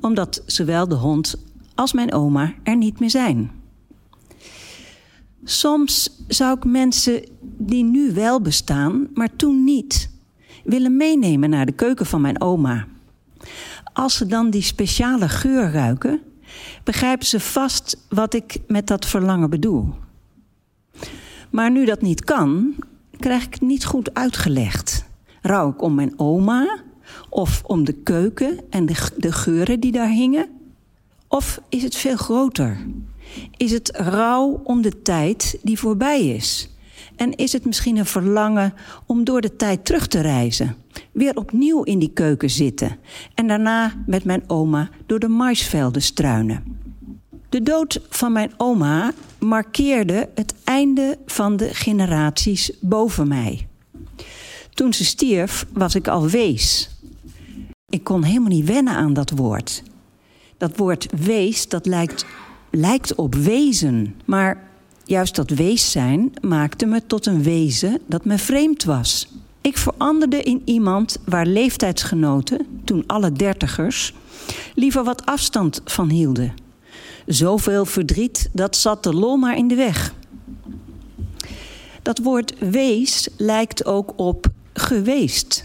omdat 0.00 0.42
zowel 0.46 0.88
de 0.88 0.94
hond 0.94 1.36
als 1.76 1.92
mijn 1.92 2.12
oma 2.12 2.54
er 2.62 2.76
niet 2.76 3.00
meer 3.00 3.10
zijn. 3.10 3.50
Soms 5.44 6.24
zou 6.28 6.56
ik 6.56 6.64
mensen 6.64 7.24
die 7.40 7.84
nu 7.84 8.12
wel 8.12 8.40
bestaan, 8.40 9.08
maar 9.14 9.36
toen 9.36 9.64
niet, 9.64 10.10
willen 10.64 10.96
meenemen 10.96 11.50
naar 11.50 11.66
de 11.66 11.72
keuken 11.72 12.06
van 12.06 12.20
mijn 12.20 12.40
oma. 12.40 12.86
Als 13.92 14.16
ze 14.16 14.26
dan 14.26 14.50
die 14.50 14.62
speciale 14.62 15.28
geur 15.28 15.70
ruiken, 15.70 16.20
begrijpen 16.84 17.26
ze 17.26 17.40
vast 17.40 18.06
wat 18.08 18.34
ik 18.34 18.58
met 18.66 18.86
dat 18.86 19.06
verlangen 19.06 19.50
bedoel. 19.50 19.94
Maar 21.50 21.70
nu 21.70 21.84
dat 21.84 22.02
niet 22.02 22.24
kan, 22.24 22.74
krijg 23.18 23.44
ik 23.44 23.52
het 23.52 23.62
niet 23.62 23.84
goed 23.84 24.14
uitgelegd. 24.14 25.04
Rouw 25.42 25.70
ik 25.70 25.82
om 25.82 25.94
mijn 25.94 26.18
oma 26.18 26.82
of 27.28 27.62
om 27.64 27.84
de 27.84 27.92
keuken 27.92 28.58
en 28.70 28.86
de, 28.86 29.10
de 29.16 29.32
geuren 29.32 29.80
die 29.80 29.92
daar 29.92 30.08
hingen? 30.08 30.55
Of 31.28 31.60
is 31.68 31.82
het 31.82 31.96
veel 31.96 32.16
groter? 32.16 32.86
Is 33.56 33.70
het 33.70 33.90
rouw 33.96 34.60
om 34.64 34.82
de 34.82 35.02
tijd 35.02 35.58
die 35.62 35.78
voorbij 35.78 36.26
is? 36.26 36.70
En 37.16 37.34
is 37.34 37.52
het 37.52 37.64
misschien 37.64 37.96
een 37.96 38.06
verlangen 38.06 38.74
om 39.06 39.24
door 39.24 39.40
de 39.40 39.56
tijd 39.56 39.84
terug 39.84 40.06
te 40.06 40.20
reizen? 40.20 40.76
Weer 41.12 41.36
opnieuw 41.36 41.82
in 41.82 41.98
die 41.98 42.12
keuken 42.12 42.50
zitten 42.50 42.98
en 43.34 43.46
daarna 43.46 43.92
met 44.06 44.24
mijn 44.24 44.42
oma 44.46 44.88
door 45.06 45.18
de 45.18 45.28
maisvelden 45.28 46.02
struinen. 46.02 46.78
De 47.48 47.62
dood 47.62 48.00
van 48.08 48.32
mijn 48.32 48.52
oma 48.56 49.12
markeerde 49.38 50.28
het 50.34 50.54
einde 50.64 51.18
van 51.26 51.56
de 51.56 51.74
generaties 51.74 52.72
boven 52.80 53.28
mij. 53.28 53.68
Toen 54.74 54.92
ze 54.92 55.04
stierf 55.04 55.66
was 55.72 55.94
ik 55.94 56.08
al 56.08 56.28
wees. 56.28 56.90
Ik 57.88 58.04
kon 58.04 58.22
helemaal 58.22 58.48
niet 58.48 58.66
wennen 58.66 58.94
aan 58.94 59.12
dat 59.12 59.30
woord. 59.30 59.82
Dat 60.58 60.76
woord 60.76 61.06
wees, 61.16 61.68
dat 61.68 61.86
lijkt, 61.86 62.26
lijkt 62.70 63.14
op 63.14 63.34
wezen. 63.34 64.14
Maar 64.24 64.68
juist 65.04 65.34
dat 65.34 65.50
wees 65.50 65.90
zijn 65.90 66.32
maakte 66.40 66.86
me 66.86 67.06
tot 67.06 67.26
een 67.26 67.42
wezen 67.42 68.00
dat 68.06 68.24
me 68.24 68.38
vreemd 68.38 68.84
was. 68.84 69.28
Ik 69.60 69.78
veranderde 69.78 70.42
in 70.42 70.62
iemand 70.64 71.18
waar 71.24 71.46
leeftijdsgenoten, 71.46 72.66
toen 72.84 73.04
alle 73.06 73.32
dertigers, 73.32 74.14
liever 74.74 75.04
wat 75.04 75.26
afstand 75.26 75.80
van 75.84 76.10
hielden. 76.10 76.54
Zoveel 77.26 77.84
verdriet, 77.84 78.48
dat 78.52 78.76
zat 78.76 79.02
de 79.02 79.14
lol 79.14 79.36
maar 79.36 79.56
in 79.56 79.68
de 79.68 79.74
weg. 79.74 80.14
Dat 82.02 82.18
woord 82.18 82.58
wees 82.58 83.28
lijkt 83.36 83.84
ook 83.84 84.12
op 84.16 84.46
geweest. 84.72 85.64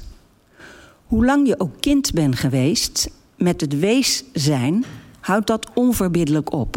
Hoe 1.06 1.26
lang 1.26 1.48
je 1.48 1.60
ook 1.60 1.74
kind 1.80 2.14
bent 2.14 2.36
geweest, 2.36 3.10
met 3.41 3.62
het 3.62 3.79
wees 3.79 4.24
zijn 4.33 4.86
houdt 5.19 5.48
dat 5.48 5.69
onverbiddelijk 5.74 6.53
op. 6.53 6.75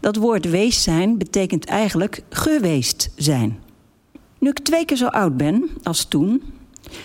Dat 0.00 0.16
woord 0.16 0.50
wees 0.50 0.82
zijn 0.82 1.18
betekent 1.18 1.64
eigenlijk 1.64 2.22
geweest 2.28 3.10
zijn. 3.16 3.58
Nu 4.38 4.48
ik 4.48 4.58
twee 4.58 4.84
keer 4.84 4.96
zo 4.96 5.06
oud 5.06 5.36
ben 5.36 5.68
als 5.82 6.04
toen, 6.04 6.42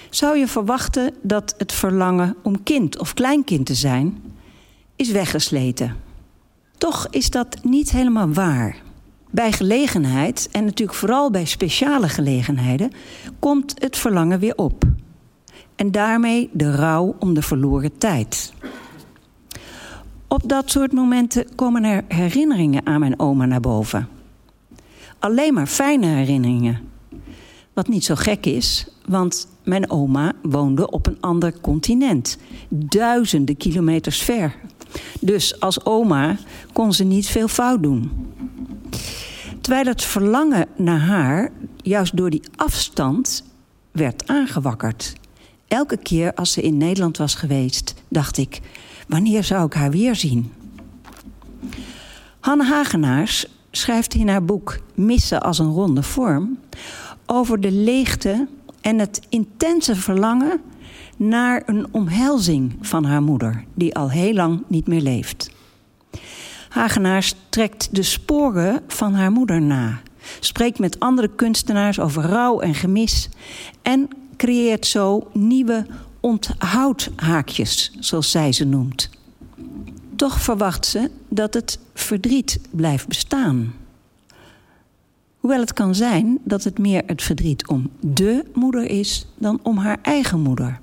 zou 0.09 0.37
je 0.37 0.47
verwachten 0.47 1.13
dat 1.21 1.55
het 1.57 1.71
verlangen 1.71 2.35
om 2.43 2.63
kind 2.63 2.99
of 2.99 3.13
kleinkind 3.13 3.65
te 3.65 3.75
zijn 3.75 4.23
is 4.95 5.11
weggesleten. 5.11 5.95
Toch 6.77 7.07
is 7.09 7.29
dat 7.29 7.57
niet 7.63 7.91
helemaal 7.91 8.33
waar. 8.33 8.77
Bij 9.31 9.51
gelegenheid, 9.51 10.49
en 10.51 10.65
natuurlijk 10.65 10.97
vooral 10.97 11.31
bij 11.31 11.45
speciale 11.45 12.09
gelegenheden, 12.09 12.91
komt 13.39 13.73
het 13.77 13.97
verlangen 13.97 14.39
weer 14.39 14.55
op. 14.55 14.83
En 15.75 15.91
daarmee 15.91 16.49
de 16.53 16.75
rouw 16.75 17.15
om 17.19 17.33
de 17.33 17.41
verloren 17.41 17.97
tijd. 17.97 18.53
Op 20.27 20.49
dat 20.49 20.71
soort 20.71 20.91
momenten 20.91 21.55
komen 21.55 21.83
er 21.83 22.03
herinneringen 22.07 22.85
aan 22.85 22.99
mijn 22.99 23.19
oma 23.19 23.45
naar 23.45 23.59
boven. 23.59 24.07
Alleen 25.19 25.53
maar 25.53 25.67
fijne 25.67 26.05
herinneringen. 26.05 26.79
Wat 27.73 27.87
niet 27.87 28.05
zo 28.05 28.15
gek 28.15 28.45
is, 28.45 28.87
want 29.07 29.47
mijn 29.63 29.89
oma 29.89 30.33
woonde 30.41 30.91
op 30.91 31.07
een 31.07 31.17
ander 31.19 31.59
continent, 31.61 32.37
duizenden 32.69 33.57
kilometers 33.57 34.21
ver. 34.21 34.55
Dus 35.19 35.59
als 35.59 35.85
oma 35.85 36.37
kon 36.73 36.93
ze 36.93 37.03
niet 37.03 37.27
veel 37.27 37.47
fout 37.47 37.83
doen. 37.83 38.11
Terwijl 39.61 39.85
het 39.85 40.03
verlangen 40.03 40.67
naar 40.77 40.99
haar 40.99 41.51
juist 41.77 42.17
door 42.17 42.29
die 42.29 42.43
afstand 42.55 43.43
werd 43.91 44.27
aangewakkerd. 44.27 45.13
Elke 45.67 45.97
keer 45.97 46.33
als 46.33 46.51
ze 46.51 46.61
in 46.61 46.77
Nederland 46.77 47.17
was 47.17 47.35
geweest, 47.35 47.93
dacht 48.07 48.37
ik: 48.37 48.61
wanneer 49.07 49.43
zou 49.43 49.65
ik 49.65 49.73
haar 49.73 49.91
weer 49.91 50.15
zien? 50.15 50.53
Hanne 52.39 52.65
Hagenaars 52.65 53.45
schrijft 53.71 54.13
in 54.13 54.27
haar 54.27 54.45
boek 54.45 54.79
Missen 54.93 55.41
als 55.41 55.59
een 55.59 55.71
ronde 55.71 56.03
vorm 56.03 56.59
over 57.25 57.61
de 57.61 57.71
leegte 57.71 58.47
en 58.81 58.99
het 58.99 59.21
intense 59.29 59.95
verlangen 59.95 60.61
naar 61.17 61.63
een 61.65 61.87
omhelzing 61.91 62.77
van 62.81 63.05
haar 63.05 63.21
moeder, 63.21 63.63
die 63.73 63.95
al 63.95 64.09
heel 64.11 64.33
lang 64.33 64.63
niet 64.67 64.87
meer 64.87 65.01
leeft. 65.01 65.51
Hagenaars 66.69 67.35
trekt 67.49 67.95
de 67.95 68.03
sporen 68.03 68.81
van 68.87 69.13
haar 69.13 69.31
moeder 69.31 69.61
na, 69.61 70.01
spreekt 70.39 70.79
met 70.79 70.99
andere 70.99 71.35
kunstenaars 71.35 71.99
over 71.99 72.23
rouw 72.23 72.59
en 72.59 72.73
gemis 72.73 73.29
en 73.81 74.09
creëert 74.37 74.85
zo 74.85 75.27
nieuwe 75.33 75.85
onthoudhaakjes, 76.19 77.91
zoals 77.99 78.31
zij 78.31 78.51
ze 78.51 78.65
noemt. 78.65 79.09
Toch 80.15 80.41
verwacht 80.41 80.85
ze 80.85 81.11
dat 81.29 81.53
het 81.53 81.79
verdriet 81.93 82.59
blijft 82.69 83.07
bestaan. 83.07 83.73
Hoewel 85.37 85.59
het 85.59 85.73
kan 85.73 85.95
zijn 85.95 86.39
dat 86.43 86.63
het 86.63 86.77
meer 86.77 87.03
het 87.05 87.23
verdriet 87.23 87.67
om 87.67 87.89
de 87.99 88.45
moeder 88.53 88.83
is 88.83 89.27
dan 89.37 89.59
om 89.63 89.77
haar 89.77 89.99
eigen 90.01 90.39
moeder. 90.39 90.79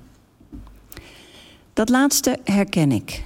Dat 1.73 1.89
laatste 1.89 2.39
herken 2.43 2.91
ik. 2.91 3.23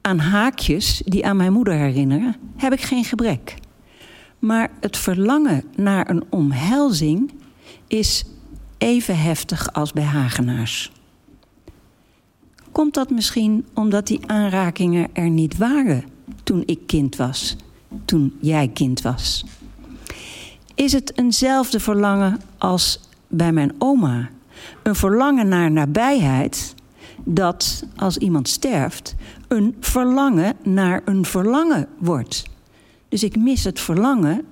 Aan 0.00 0.18
haakjes 0.18 1.02
die 1.04 1.26
aan 1.26 1.36
mijn 1.36 1.52
moeder 1.52 1.74
herinneren, 1.74 2.36
heb 2.56 2.72
ik 2.72 2.80
geen 2.80 3.04
gebrek. 3.04 3.54
Maar 4.38 4.70
het 4.80 4.96
verlangen 4.96 5.64
naar 5.76 6.10
een 6.10 6.24
omhelzing 6.30 7.32
is 7.86 8.24
even 8.82 9.18
heftig 9.18 9.72
als 9.72 9.92
bij 9.92 10.04
Hagenaars. 10.04 10.92
Komt 12.72 12.94
dat 12.94 13.10
misschien 13.10 13.66
omdat 13.74 14.06
die 14.06 14.20
aanrakingen 14.26 15.08
er 15.12 15.30
niet 15.30 15.56
waren 15.56 16.04
toen 16.42 16.62
ik 16.66 16.86
kind 16.86 17.16
was, 17.16 17.56
toen 18.04 18.36
jij 18.40 18.68
kind 18.68 19.02
was? 19.02 19.44
Is 20.74 20.92
het 20.92 21.18
eenzelfde 21.18 21.80
verlangen 21.80 22.40
als 22.58 23.00
bij 23.28 23.52
mijn 23.52 23.74
oma? 23.78 24.30
Een 24.82 24.94
verlangen 24.94 25.48
naar 25.48 25.70
nabijheid 25.70 26.74
dat 27.24 27.84
als 27.96 28.16
iemand 28.16 28.48
sterft, 28.48 29.14
een 29.48 29.76
verlangen 29.80 30.56
naar 30.62 31.02
een 31.04 31.24
verlangen 31.24 31.88
wordt. 31.98 32.42
Dus 33.08 33.22
ik 33.22 33.36
mis 33.36 33.64
het 33.64 33.80
verlangen 33.80 34.44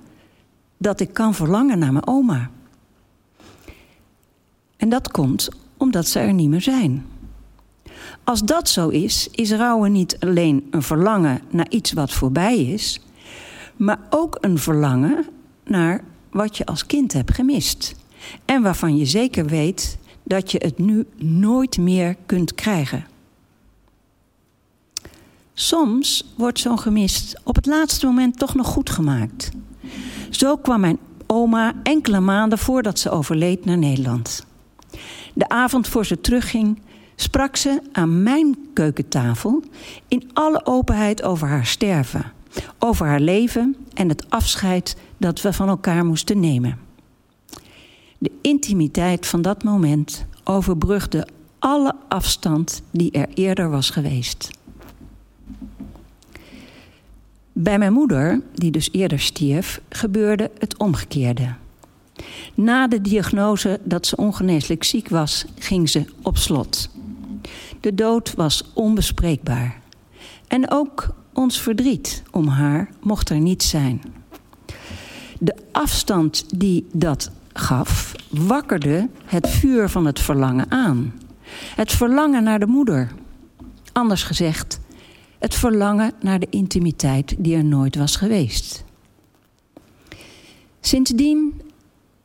dat 0.77 0.99
ik 0.99 1.13
kan 1.13 1.33
verlangen 1.33 1.79
naar 1.79 1.91
mijn 1.91 2.07
oma. 2.07 2.49
En 4.81 4.89
dat 4.89 5.11
komt 5.11 5.49
omdat 5.77 6.07
ze 6.07 6.19
er 6.19 6.33
niet 6.33 6.49
meer 6.49 6.61
zijn. 6.61 7.05
Als 8.23 8.41
dat 8.41 8.69
zo 8.69 8.89
is, 8.89 9.27
is 9.31 9.51
rouwen 9.51 9.91
niet 9.91 10.17
alleen 10.19 10.67
een 10.71 10.81
verlangen 10.81 11.41
naar 11.49 11.69
iets 11.69 11.91
wat 11.91 12.11
voorbij 12.11 12.57
is, 12.57 12.99
maar 13.75 13.99
ook 14.09 14.37
een 14.39 14.57
verlangen 14.57 15.25
naar 15.63 16.03
wat 16.31 16.57
je 16.57 16.65
als 16.65 16.85
kind 16.85 17.13
hebt 17.13 17.33
gemist. 17.33 17.95
En 18.45 18.61
waarvan 18.61 18.97
je 18.97 19.05
zeker 19.05 19.45
weet 19.45 19.97
dat 20.23 20.51
je 20.51 20.57
het 20.63 20.77
nu 20.77 21.05
nooit 21.17 21.77
meer 21.77 22.15
kunt 22.25 22.55
krijgen. 22.55 23.05
Soms 25.53 26.33
wordt 26.37 26.59
zo'n 26.59 26.79
gemist 26.79 27.39
op 27.43 27.55
het 27.55 27.65
laatste 27.65 28.05
moment 28.05 28.37
toch 28.37 28.55
nog 28.55 28.67
goed 28.67 28.89
gemaakt. 28.89 29.51
Zo 30.29 30.57
kwam 30.57 30.79
mijn 30.79 30.97
oma 31.27 31.73
enkele 31.83 32.19
maanden 32.19 32.57
voordat 32.57 32.99
ze 32.99 33.09
overleed 33.09 33.65
naar 33.65 33.77
Nederland. 33.77 34.49
De 35.33 35.49
avond 35.49 35.87
voor 35.87 36.05
ze 36.05 36.21
terugging 36.21 36.81
sprak 37.15 37.55
ze 37.55 37.81
aan 37.91 38.23
mijn 38.23 38.57
keukentafel 38.73 39.63
in 40.07 40.29
alle 40.33 40.65
openheid 40.65 41.23
over 41.23 41.47
haar 41.47 41.65
sterven, 41.65 42.31
over 42.79 43.05
haar 43.05 43.19
leven 43.19 43.75
en 43.93 44.09
het 44.09 44.29
afscheid 44.29 44.97
dat 45.17 45.41
we 45.41 45.53
van 45.53 45.67
elkaar 45.67 46.05
moesten 46.05 46.39
nemen. 46.39 46.77
De 48.17 48.31
intimiteit 48.41 49.27
van 49.27 49.41
dat 49.41 49.63
moment 49.63 50.25
overbrugde 50.43 51.27
alle 51.59 51.95
afstand 52.07 52.81
die 52.91 53.11
er 53.11 53.27
eerder 53.33 53.69
was 53.69 53.89
geweest. 53.89 54.49
Bij 57.53 57.77
mijn 57.77 57.93
moeder, 57.93 58.41
die 58.53 58.71
dus 58.71 58.89
eerder 58.91 59.19
stierf, 59.19 59.81
gebeurde 59.89 60.51
het 60.57 60.77
omgekeerde. 60.77 61.53
Na 62.53 62.87
de 62.87 63.01
diagnose 63.01 63.79
dat 63.83 64.07
ze 64.07 64.15
ongeneeslijk 64.15 64.83
ziek 64.83 65.09
was, 65.09 65.45
ging 65.57 65.89
ze 65.89 66.05
op 66.21 66.37
slot. 66.37 66.89
De 67.79 67.95
dood 67.95 68.33
was 68.33 68.71
onbespreekbaar. 68.73 69.81
En 70.47 70.71
ook 70.71 71.13
ons 71.33 71.61
verdriet 71.61 72.23
om 72.31 72.47
haar 72.47 72.89
mocht 73.01 73.29
er 73.29 73.39
niet 73.39 73.63
zijn. 73.63 74.01
De 75.39 75.55
afstand 75.71 76.59
die 76.59 76.87
dat 76.93 77.31
gaf, 77.53 78.15
wakkerde 78.29 79.09
het 79.25 79.49
vuur 79.49 79.89
van 79.89 80.05
het 80.05 80.19
verlangen 80.19 80.71
aan. 80.71 81.13
Het 81.75 81.91
verlangen 81.91 82.43
naar 82.43 82.59
de 82.59 82.67
moeder. 82.67 83.11
Anders 83.91 84.23
gezegd, 84.23 84.79
het 85.39 85.55
verlangen 85.55 86.13
naar 86.21 86.39
de 86.39 86.47
intimiteit 86.49 87.35
die 87.37 87.55
er 87.55 87.65
nooit 87.65 87.95
was 87.95 88.15
geweest. 88.15 88.83
Sindsdien 90.79 91.61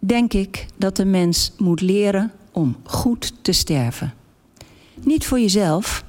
denk 0.06 0.32
ik 0.32 0.66
dat 0.76 0.96
de 0.96 1.04
mens 1.04 1.52
moet 1.58 1.80
leren 1.80 2.32
om 2.52 2.76
goed 2.84 3.32
te 3.42 3.52
sterven. 3.52 4.14
Niet 4.94 5.26
voor 5.26 5.40
jezelf, 5.40 6.04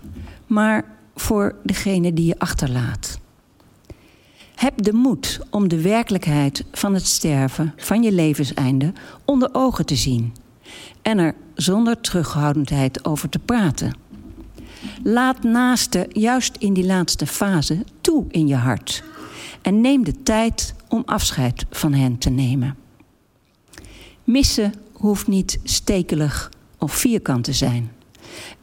maar 0.48 0.86
voor 1.16 1.56
degene 1.64 2.14
die 2.14 2.26
je 2.26 2.40
achterlaat. 2.40 3.20
Heb 4.56 4.84
de 4.84 4.94
moed 4.94 5.40
om 5.50 5.68
de 5.68 5.82
werkelijkheid 5.82 6.66
van 6.72 6.94
het 6.94 7.06
sterven, 7.06 7.74
van 7.76 8.04
je 8.04 8.12
levenseinde, 8.12 8.94
onder 9.26 9.50
ogen 9.52 9.86
te 9.86 9.96
zien. 9.96 10.34
En 11.02 11.18
er 11.18 11.36
zonder 11.56 12.02
terughoudendheid 12.02 13.06
over 13.06 13.30
te 13.30 13.40
praten. 13.40 13.96
Laat 15.04 15.44
naasten 15.44 16.08
juist 16.10 16.56
in 16.58 16.74
die 16.74 16.86
laatste 16.86 17.28
fase 17.28 17.84
toe 18.02 18.26
in 18.30 18.48
je 18.48 18.56
hart. 18.56 19.04
En 19.62 19.82
neem 19.82 20.04
de 20.04 20.24
tijd 20.24 20.76
om 20.88 21.04
afscheid 21.06 21.66
van 21.70 21.94
hen 21.94 22.18
te 22.18 22.30
nemen. 22.30 22.76
Missen 24.28 24.74
hoeft 24.94 25.28
niet 25.28 25.60
stekelig 25.64 26.50
of 26.78 26.94
vierkant 26.94 27.44
te 27.44 27.54
zijn. 27.54 27.92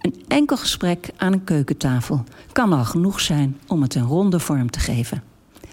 Een 0.00 0.24
enkel 0.28 0.56
gesprek 0.56 1.10
aan 1.16 1.32
een 1.32 1.44
keukentafel 1.44 2.24
kan 2.52 2.72
al 2.72 2.84
genoeg 2.84 3.20
zijn 3.20 3.60
om 3.66 3.82
het 3.82 3.94
een 3.94 4.02
ronde 4.02 4.38
vorm 4.38 4.70
te 4.70 4.78
geven. 4.78 5.22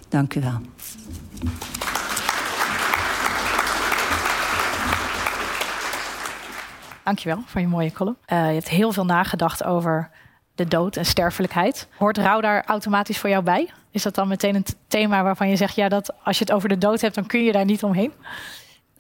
Dank 0.10 0.36
u 0.36 0.42
wel. 0.42 0.60
Dankjewel 7.04 7.44
voor 7.46 7.62
je 7.62 7.68
mooie 7.68 7.92
column. 7.92 8.18
Uh, 8.28 8.48
je 8.48 8.54
hebt 8.54 8.70
heel 8.70 8.92
veel 8.92 9.06
nagedacht 9.06 9.64
over 9.64 10.10
de 10.56 10.66
dood 10.66 10.96
en 10.96 11.06
sterfelijkheid. 11.06 11.88
Hoort 11.98 12.18
rouw 12.18 12.42
daar 12.42 12.66
automatisch 12.66 13.18
voor 13.18 13.30
jou 13.30 13.44
bij? 13.44 13.70
Is 13.92 14.04
dat 14.04 14.16
dan 14.16 14.28
meteen 14.28 14.56
een 14.56 14.66
thema 14.88 15.24
waarvan 15.24 15.50
je 15.50 15.56
zegt, 15.56 15.76
ja, 15.76 15.90
dat 15.90 16.14
als 16.24 16.38
je 16.38 16.44
het 16.44 16.54
over 16.54 16.70
de 16.70 16.78
dood 16.78 17.02
hebt, 17.02 17.16
dan 17.16 17.26
kun 17.26 17.44
je 17.44 17.52
daar 17.52 17.66
niet 17.66 17.84
omheen? 17.84 18.12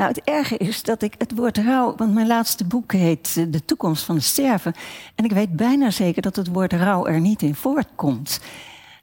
Nou, 0.01 0.13
het 0.13 0.24
erge 0.24 0.58
is 0.58 0.84
dat 0.84 1.01
ik 1.01 1.13
het 1.17 1.36
woord 1.36 1.58
rouw, 1.58 1.96
want 1.96 2.13
mijn 2.13 2.27
laatste 2.27 2.65
boek 2.65 2.91
heet 2.91 3.36
eh, 3.38 3.46
De 3.48 3.65
toekomst 3.65 4.03
van 4.03 4.15
het 4.15 4.24
sterven. 4.24 4.74
En 5.15 5.25
ik 5.25 5.31
weet 5.31 5.55
bijna 5.55 5.89
zeker 5.89 6.22
dat 6.22 6.36
het 6.36 6.48
woord 6.48 6.74
rouw 6.74 7.05
er 7.05 7.20
niet 7.20 7.41
in 7.41 7.55
voortkomt. 7.55 8.39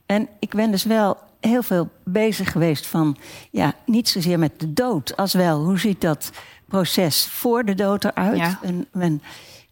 En 0.05 0.27
ik 0.39 0.49
ben 0.49 0.71
dus 0.71 0.83
wel 0.83 1.17
heel 1.39 1.63
veel 1.63 1.89
bezig 2.03 2.51
geweest 2.51 2.87
van, 2.87 3.17
ja, 3.51 3.73
niet 3.85 4.09
zozeer 4.09 4.39
met 4.39 4.59
de 4.59 4.73
dood, 4.73 5.17
als 5.17 5.33
wel 5.33 5.63
hoe 5.63 5.79
ziet 5.79 6.01
dat 6.01 6.31
proces 6.67 7.27
voor 7.27 7.65
de 7.65 7.75
dood 7.75 8.03
eruit? 8.03 8.37
Ja. 8.37 8.59
En, 8.61 8.87
en 8.91 9.21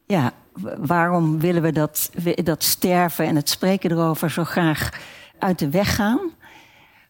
ja, 0.05 0.31
waarom 0.77 1.39
willen 1.39 1.62
we 1.62 1.72
dat, 1.72 2.12
dat 2.43 2.63
sterven 2.63 3.25
en 3.25 3.36
het 3.36 3.50
spreken 3.50 3.91
erover 3.91 4.31
zo 4.31 4.43
graag 4.43 4.89
uit 5.39 5.60
de 5.60 5.69
weg 5.69 5.96
gaan? 5.96 6.19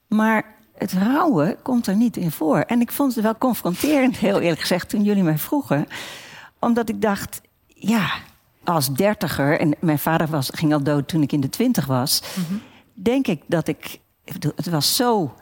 Maar 0.07 0.56
het 0.77 0.93
rouwen 0.93 1.61
komt 1.61 1.87
er 1.87 1.95
niet 1.95 2.17
in 2.17 2.31
voor. 2.31 2.59
En 2.59 2.81
ik 2.81 2.91
vond 2.91 3.15
het 3.15 3.23
wel 3.23 3.37
confronterend, 3.37 4.17
heel 4.27 4.39
eerlijk 4.39 4.61
gezegd, 4.61 4.89
toen 4.89 5.03
jullie 5.03 5.23
mij 5.23 5.37
vroegen. 5.37 5.87
Omdat 6.59 6.89
ik 6.89 7.01
dacht, 7.01 7.41
ja, 7.67 8.09
als 8.63 8.93
dertiger, 8.93 9.59
en 9.59 9.75
mijn 9.79 9.99
vader 9.99 10.27
was, 10.27 10.49
ging 10.53 10.73
al 10.73 10.83
dood 10.83 11.07
toen 11.07 11.21
ik 11.21 11.31
in 11.31 11.41
de 11.41 11.49
twintig 11.49 11.85
was, 11.85 12.21
mhm. 12.35 12.59
denk 12.93 13.27
ik 13.27 13.41
dat 13.47 13.67
ik. 13.67 13.99
Het 14.55 14.69
was 14.69 14.95
zo. 14.95 15.33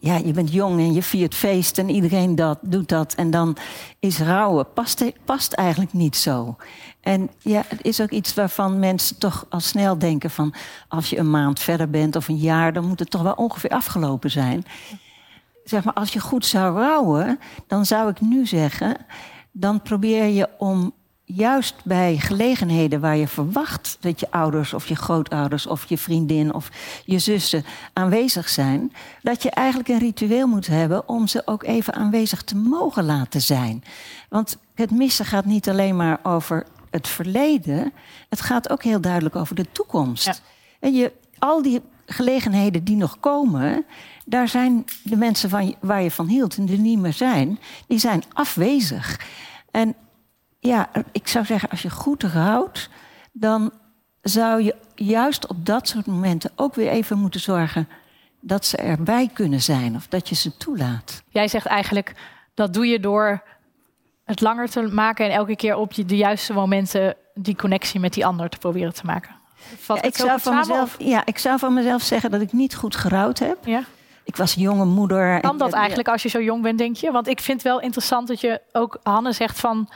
Ja, 0.00 0.16
je 0.16 0.32
bent 0.32 0.52
jong 0.52 0.78
en 0.78 0.92
je 0.92 1.02
viert 1.02 1.34
feest 1.34 1.78
en 1.78 1.90
iedereen 1.90 2.34
dat, 2.34 2.58
doet 2.62 2.88
dat. 2.88 3.14
En 3.14 3.30
dan 3.30 3.56
is 3.98 4.18
rouwen, 4.18 4.72
past, 4.72 5.04
past 5.24 5.52
eigenlijk 5.52 5.92
niet 5.92 6.16
zo. 6.16 6.56
En 7.00 7.30
ja, 7.38 7.62
het 7.68 7.84
is 7.84 8.00
ook 8.00 8.10
iets 8.10 8.34
waarvan 8.34 8.78
mensen 8.78 9.18
toch 9.18 9.46
al 9.48 9.60
snel 9.60 9.98
denken 9.98 10.30
van... 10.30 10.54
als 10.88 11.10
je 11.10 11.18
een 11.18 11.30
maand 11.30 11.60
verder 11.60 11.90
bent 11.90 12.16
of 12.16 12.28
een 12.28 12.36
jaar... 12.36 12.72
dan 12.72 12.86
moet 12.86 12.98
het 12.98 13.10
toch 13.10 13.22
wel 13.22 13.32
ongeveer 13.32 13.70
afgelopen 13.70 14.30
zijn. 14.30 14.64
Zeg 15.64 15.84
maar, 15.84 15.94
als 15.94 16.12
je 16.12 16.20
goed 16.20 16.46
zou 16.46 16.78
rouwen, 16.78 17.38
dan 17.66 17.86
zou 17.86 18.10
ik 18.10 18.20
nu 18.20 18.46
zeggen... 18.46 18.96
dan 19.52 19.82
probeer 19.82 20.24
je 20.24 20.48
om 20.58 20.92
juist 21.34 21.74
bij 21.84 22.16
gelegenheden 22.16 23.00
waar 23.00 23.16
je 23.16 23.28
verwacht 23.28 23.96
dat 24.00 24.20
je 24.20 24.30
ouders 24.30 24.74
of 24.74 24.86
je 24.86 24.94
grootouders 24.94 25.66
of 25.66 25.88
je 25.88 25.98
vriendin 25.98 26.54
of 26.54 26.70
je 27.04 27.18
zussen 27.18 27.64
aanwezig 27.92 28.48
zijn, 28.48 28.92
dat 29.22 29.42
je 29.42 29.50
eigenlijk 29.50 29.88
een 29.88 29.98
ritueel 29.98 30.46
moet 30.46 30.66
hebben 30.66 31.08
om 31.08 31.26
ze 31.26 31.42
ook 31.44 31.62
even 31.62 31.94
aanwezig 31.94 32.42
te 32.42 32.56
mogen 32.56 33.04
laten 33.04 33.40
zijn. 33.40 33.84
Want 34.28 34.58
het 34.74 34.90
missen 34.90 35.24
gaat 35.24 35.44
niet 35.44 35.68
alleen 35.68 35.96
maar 35.96 36.18
over 36.22 36.66
het 36.90 37.08
verleden, 37.08 37.92
het 38.28 38.40
gaat 38.40 38.70
ook 38.70 38.82
heel 38.82 39.00
duidelijk 39.00 39.36
over 39.36 39.54
de 39.54 39.72
toekomst. 39.72 40.42
En 40.80 40.94
je, 40.94 41.12
al 41.38 41.62
die 41.62 41.80
gelegenheden 42.06 42.84
die 42.84 42.96
nog 42.96 43.20
komen, 43.20 43.84
daar 44.24 44.48
zijn 44.48 44.84
de 45.02 45.16
mensen 45.16 45.50
van, 45.50 45.74
waar 45.80 46.02
je 46.02 46.10
van 46.10 46.26
hield 46.26 46.56
en 46.56 46.66
die 46.66 46.78
niet 46.78 46.98
meer 46.98 47.12
zijn, 47.12 47.58
die 47.86 47.98
zijn 47.98 48.22
afwezig. 48.32 49.20
En 49.70 49.94
ja, 50.58 50.88
ik 51.12 51.28
zou 51.28 51.44
zeggen, 51.44 51.70
als 51.70 51.82
je 51.82 51.90
goed 51.90 52.22
houdt, 52.22 52.88
dan 53.32 53.72
zou 54.22 54.62
je 54.62 54.74
juist 54.94 55.46
op 55.46 55.66
dat 55.66 55.88
soort 55.88 56.06
momenten 56.06 56.50
ook 56.56 56.74
weer 56.74 56.88
even 56.88 57.18
moeten 57.18 57.40
zorgen 57.40 57.88
dat 58.40 58.64
ze 58.64 58.76
erbij 58.76 59.30
kunnen 59.32 59.62
zijn 59.62 59.96
of 59.96 60.06
dat 60.06 60.28
je 60.28 60.34
ze 60.34 60.56
toelaat. 60.56 61.22
Jij 61.28 61.48
zegt 61.48 61.66
eigenlijk 61.66 62.14
dat 62.54 62.74
doe 62.74 62.86
je 62.86 63.00
door 63.00 63.42
het 64.24 64.40
langer 64.40 64.70
te 64.70 64.82
maken 64.82 65.24
en 65.24 65.32
elke 65.32 65.56
keer 65.56 65.76
op 65.76 65.94
de 65.94 66.16
juiste 66.16 66.52
momenten 66.52 67.14
die 67.34 67.56
connectie 67.56 68.00
met 68.00 68.12
die 68.12 68.26
ander 68.26 68.48
te 68.48 68.58
proberen 68.58 68.94
te 68.94 69.04
maken. 69.04 69.36
Ja, 69.86 70.02
ik, 70.02 70.16
zou 70.16 70.40
van 70.40 70.54
mezelf, 70.54 70.96
ja, 70.98 71.22
ik 71.24 71.38
zou 71.38 71.58
van 71.58 71.74
mezelf 71.74 72.02
zeggen 72.02 72.30
dat 72.30 72.40
ik 72.40 72.52
niet 72.52 72.74
goed 72.74 72.96
gerouwd 72.96 73.38
heb. 73.38 73.56
Ja. 73.64 73.82
Ik 74.24 74.36
was 74.36 74.54
jonge 74.54 74.84
moeder. 74.84 75.40
Kan 75.40 75.58
dat 75.58 75.72
eigenlijk 75.72 76.08
als 76.08 76.22
je 76.22 76.28
zo 76.28 76.42
jong 76.42 76.62
bent, 76.62 76.78
denk 76.78 76.96
je? 76.96 77.10
Want 77.10 77.28
ik 77.28 77.40
vind 77.40 77.62
wel 77.62 77.80
interessant 77.80 78.28
dat 78.28 78.40
je 78.40 78.60
ook, 78.72 79.00
Hanne 79.02 79.32
zegt 79.32 79.60
van 79.60 79.88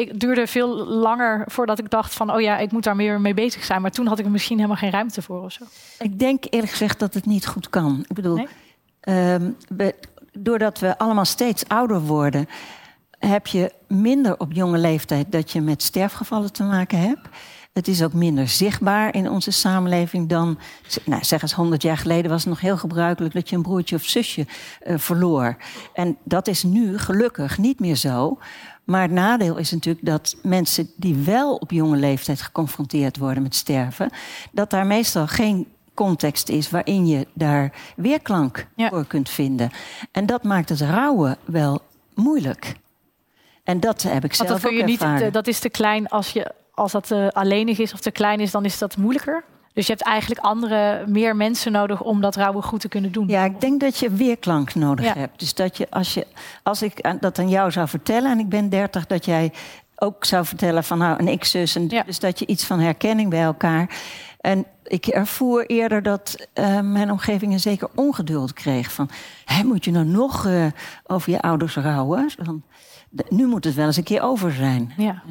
ik 0.00 0.20
duurde 0.20 0.46
veel 0.46 0.86
langer 0.86 1.44
voordat 1.46 1.78
ik 1.78 1.90
dacht 1.90 2.14
van, 2.14 2.32
oh 2.32 2.40
ja, 2.40 2.58
ik 2.58 2.72
moet 2.72 2.84
daar 2.84 2.96
meer 2.96 3.20
mee 3.20 3.34
bezig 3.34 3.64
zijn. 3.64 3.82
Maar 3.82 3.90
toen 3.90 4.06
had 4.06 4.18
ik 4.18 4.24
er 4.24 4.30
misschien 4.30 4.56
helemaal 4.56 4.76
geen 4.76 4.90
ruimte 4.90 5.22
voor 5.22 5.42
of 5.42 5.52
zo. 5.52 5.64
Ik 5.98 6.18
denk 6.18 6.44
eerlijk 6.50 6.70
gezegd 6.70 6.98
dat 6.98 7.14
het 7.14 7.26
niet 7.26 7.46
goed 7.46 7.70
kan. 7.70 8.04
Ik 8.08 8.14
bedoel, 8.14 8.46
ehm, 9.00 9.50
doordat 10.32 10.78
we 10.78 10.98
allemaal 10.98 11.24
steeds 11.24 11.68
ouder 11.68 12.00
worden, 12.00 12.48
heb 13.18 13.46
je 13.46 13.72
minder 13.88 14.38
op 14.38 14.52
jonge 14.52 14.78
leeftijd 14.78 15.32
dat 15.32 15.50
je 15.50 15.60
met 15.60 15.82
sterfgevallen 15.82 16.52
te 16.52 16.62
maken 16.62 16.98
hebt. 16.98 17.28
Het 17.72 17.88
is 17.88 18.02
ook 18.02 18.12
minder 18.12 18.48
zichtbaar 18.48 19.14
in 19.14 19.30
onze 19.30 19.50
samenleving 19.50 20.28
dan, 20.28 20.58
nou, 21.04 21.24
zeg 21.24 21.42
eens 21.42 21.52
100 21.52 21.82
jaar 21.82 21.96
geleden 21.96 22.30
was 22.30 22.40
het 22.40 22.48
nog 22.48 22.60
heel 22.60 22.76
gebruikelijk 22.76 23.34
dat 23.34 23.48
je 23.48 23.56
een 23.56 23.62
broertje 23.62 23.96
of 23.96 24.02
zusje 24.02 24.46
uh, 24.86 24.98
verloor. 24.98 25.56
En 25.94 26.16
dat 26.24 26.46
is 26.46 26.62
nu 26.62 26.98
gelukkig 26.98 27.58
niet 27.58 27.80
meer 27.80 27.96
zo. 27.96 28.38
Maar 28.90 29.02
het 29.02 29.10
nadeel 29.10 29.56
is 29.56 29.70
natuurlijk 29.70 30.06
dat 30.06 30.36
mensen 30.42 30.90
die 30.96 31.16
wel 31.16 31.54
op 31.54 31.70
jonge 31.70 31.96
leeftijd 31.96 32.42
geconfronteerd 32.42 33.16
worden 33.16 33.42
met 33.42 33.54
sterven, 33.54 34.10
dat 34.52 34.70
daar 34.70 34.86
meestal 34.86 35.26
geen 35.26 35.66
context 35.94 36.48
is 36.48 36.70
waarin 36.70 37.06
je 37.06 37.26
daar 37.32 37.72
weerklank 37.96 38.66
voor 38.76 39.06
kunt 39.06 39.28
vinden. 39.28 39.70
En 40.12 40.26
dat 40.26 40.42
maakt 40.42 40.68
het 40.68 40.80
rouwen 40.80 41.36
wel 41.44 41.82
moeilijk. 42.14 42.74
En 43.64 43.80
dat 43.80 44.02
heb 44.02 44.24
ik 44.24 44.34
zelf 44.34 44.48
dat 44.48 44.60
kun 44.60 44.76
je 44.76 44.84
Niet, 44.84 45.32
dat 45.32 45.46
is 45.46 45.58
te 45.58 45.68
klein 45.68 46.08
als, 46.08 46.32
je, 46.32 46.52
als 46.74 46.92
dat 46.92 47.10
uh, 47.10 47.28
alleenig 47.28 47.78
is 47.78 47.92
of 47.92 48.00
te 48.00 48.10
klein 48.10 48.40
is, 48.40 48.50
dan 48.50 48.64
is 48.64 48.78
dat 48.78 48.96
moeilijker? 48.96 49.44
Dus 49.72 49.86
je 49.86 49.92
hebt 49.92 50.04
eigenlijk 50.04 50.40
andere, 50.40 51.04
meer 51.06 51.36
mensen 51.36 51.72
nodig 51.72 52.02
om 52.02 52.20
dat 52.20 52.36
rouwen 52.36 52.62
goed 52.62 52.80
te 52.80 52.88
kunnen 52.88 53.12
doen. 53.12 53.28
Ja, 53.28 53.44
ik 53.44 53.60
denk 53.60 53.80
dat 53.80 53.98
je 53.98 54.10
weerklank 54.10 54.74
nodig 54.74 55.14
hebt. 55.14 55.38
Dus 55.38 55.54
dat 55.54 55.76
je 55.76 55.86
als, 55.90 56.14
je, 56.14 56.26
als 56.62 56.82
ik 56.82 57.16
dat 57.20 57.38
aan 57.38 57.48
jou 57.48 57.70
zou 57.70 57.88
vertellen 57.88 58.30
en 58.30 58.38
ik 58.38 58.48
ben 58.48 58.68
dertig, 58.68 59.06
dat 59.06 59.24
jij 59.24 59.52
ook 59.96 60.24
zou 60.24 60.44
vertellen 60.44 60.84
van 60.84 60.98
nou, 60.98 61.18
een 61.18 61.28
ik-zus. 61.28 61.76
En 61.76 61.88
Dus 61.88 62.18
dat 62.18 62.38
je 62.38 62.46
iets 62.46 62.64
van 62.64 62.80
herkenning 62.80 63.30
bij 63.30 63.42
elkaar. 63.42 63.98
En 64.40 64.66
ik 64.84 65.06
ervoer 65.06 65.66
eerder 65.66 66.02
dat 66.02 66.46
uh, 66.54 66.80
mijn 66.80 67.10
omgeving 67.10 67.52
een 67.52 67.60
zeker 67.60 67.88
ongeduld 67.94 68.52
kreeg. 68.52 68.92
Van, 68.92 69.10
hè, 69.44 69.64
moet 69.64 69.84
je 69.84 69.90
nou 69.90 70.06
nog 70.06 70.46
uh, 70.46 70.66
over 71.06 71.30
je 71.32 71.40
ouders 71.40 71.76
rouwen? 71.76 72.30
Nu 73.28 73.46
moet 73.46 73.64
het 73.64 73.74
wel 73.74 73.86
eens 73.86 73.96
een 73.96 74.02
keer 74.02 74.22
over 74.22 74.52
zijn. 74.52 74.92
Ja. 74.96 75.22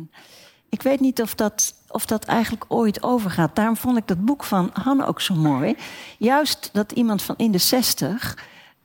Ik 0.70 0.82
weet 0.82 1.00
niet 1.00 1.22
of 1.22 1.36
dat, 1.36 1.74
of 1.88 2.06
dat 2.06 2.26
eigenlijk 2.26 2.66
ooit 2.68 3.04
overgaat. 3.04 3.56
Daarom 3.56 3.78
vond 3.78 3.98
ik 3.98 4.08
dat 4.08 4.26
boek 4.26 4.44
van 4.44 4.70
Han 4.74 5.06
ook 5.06 5.22
zo 5.22 5.36
mooi. 5.36 5.76
Juist 6.18 6.70
dat 6.74 6.92
iemand 6.92 7.22
van 7.22 7.36
in 7.38 7.52
de 7.52 7.58
zestig 7.58 8.38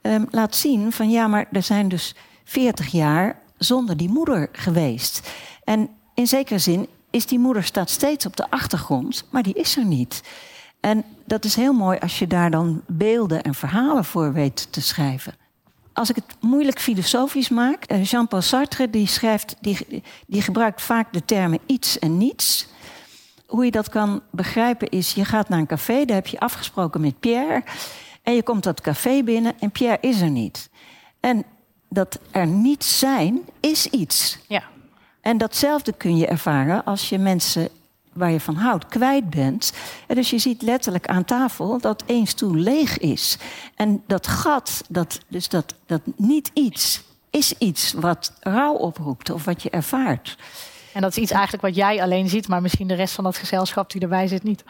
um, 0.03 0.27
laat 0.31 0.55
zien 0.55 0.93
van 0.93 1.11
ja, 1.11 1.27
maar 1.27 1.49
er 1.53 1.63
zijn 1.63 1.89
dus 1.89 2.15
40 2.45 2.87
jaar 2.87 3.41
zonder 3.59 3.97
die 3.97 4.09
moeder 4.09 4.49
geweest. 4.53 5.31
En 5.65 5.89
in 6.15 6.27
zekere 6.27 6.59
zin 6.59 6.89
is 7.11 7.27
die 7.27 7.39
moeder 7.39 7.65
staat 7.65 7.91
steeds 7.91 8.27
op 8.27 8.37
de 8.37 8.51
achtergrond, 8.51 9.25
maar 9.31 9.43
die 9.43 9.55
is 9.55 9.77
er 9.77 9.85
niet. 9.85 10.23
En 10.81 11.05
dat 11.25 11.45
is 11.45 11.57
heel 11.57 11.73
mooi 11.73 11.99
als 11.99 12.19
je 12.19 12.27
daar 12.27 12.51
dan 12.51 12.83
beelden 12.87 13.43
en 13.43 13.55
verhalen 13.55 14.05
voor 14.05 14.33
weet 14.33 14.73
te 14.73 14.81
schrijven 14.81 15.35
als 15.95 16.11
ik 16.11 16.17
het 16.17 16.37
moeilijk 16.41 16.81
filosofisch 16.81 17.49
maak, 17.49 17.85
eh, 17.85 18.05
Jean-Paul 18.05 18.43
Sartre 18.43 18.91
die 18.91 19.07
schrijft, 19.07 19.57
die, 19.61 20.03
die 20.27 20.43
gebruikt 20.43 20.83
vaak 20.83 21.13
de 21.13 21.25
termen 21.25 21.59
iets 21.67 21.99
en 21.99 22.19
niets. 22.19 22.67
Hoe 23.47 23.65
je 23.65 23.71
dat 23.71 23.89
kan 23.89 24.23
begrijpen 24.31 24.89
is, 24.89 25.13
je 25.13 25.25
gaat 25.25 25.49
naar 25.49 25.59
een 25.59 25.67
café, 25.67 26.05
daar 26.05 26.17
heb 26.17 26.27
je 26.27 26.41
afgesproken 26.41 27.01
met 27.01 27.21
Pierre. 27.21 27.63
En 28.23 28.35
je 28.35 28.43
komt 28.43 28.63
dat 28.63 28.81
café 28.81 29.23
binnen 29.23 29.55
en 29.61 29.71
Pierre 29.71 29.99
is 30.01 30.21
er 30.21 30.31
niet. 30.31 30.71
En 31.21 31.45
dat 31.89 32.19
er 32.31 32.47
niet 32.47 32.85
zijn, 32.85 33.41
is 33.61 33.87
iets. 33.87 34.39
Ja. 34.49 34.63
En 35.21 35.39
datzelfde 35.39 35.93
kun 35.93 36.17
je 36.17 36.27
ervaren 36.27 36.85
als 36.85 37.09
je 37.09 37.19
mensen 37.19 37.69
waar 38.15 38.31
je 38.31 38.41
van 38.41 38.55
houdt 38.55 38.87
kwijt 38.87 39.31
bent. 39.31 39.73
En 40.07 40.15
dus 40.15 40.31
je 40.31 40.39
ziet 40.39 40.63
letterlijk 40.63 41.07
aan 41.07 41.25
tafel 41.25 41.81
dat 41.81 42.03
één 42.07 42.27
stoel 42.27 42.55
leeg 42.55 42.99
is. 42.99 43.39
En 43.75 44.03
dat 44.07 44.27
gat, 44.27 44.85
dat, 44.89 45.21
dus 45.29 45.49
dat, 45.49 45.75
dat 45.87 46.01
niet 46.17 46.51
iets, 46.55 47.03
is 47.31 47.55
iets 47.59 47.93
wat 47.93 48.33
rouw 48.41 48.75
oproept 48.75 49.31
of 49.31 49.45
wat 49.45 49.63
je 49.63 49.71
ervaart. 49.71 50.37
En 50.93 51.01
dat 51.01 51.11
is 51.11 51.23
iets 51.23 51.33
eigenlijk 51.33 51.63
wat 51.63 51.75
jij 51.75 52.03
alleen 52.03 52.29
ziet, 52.29 52.49
maar 52.49 52.63
misschien 52.63 52.89
de 52.89 52.95
rest 52.95 53.15
van 53.15 53.25
dat 53.25 53.37
gezelschap 53.37 53.91
die 53.91 54.01
erbij 54.01 54.27
zit 54.27 54.43
niet. 54.43 54.65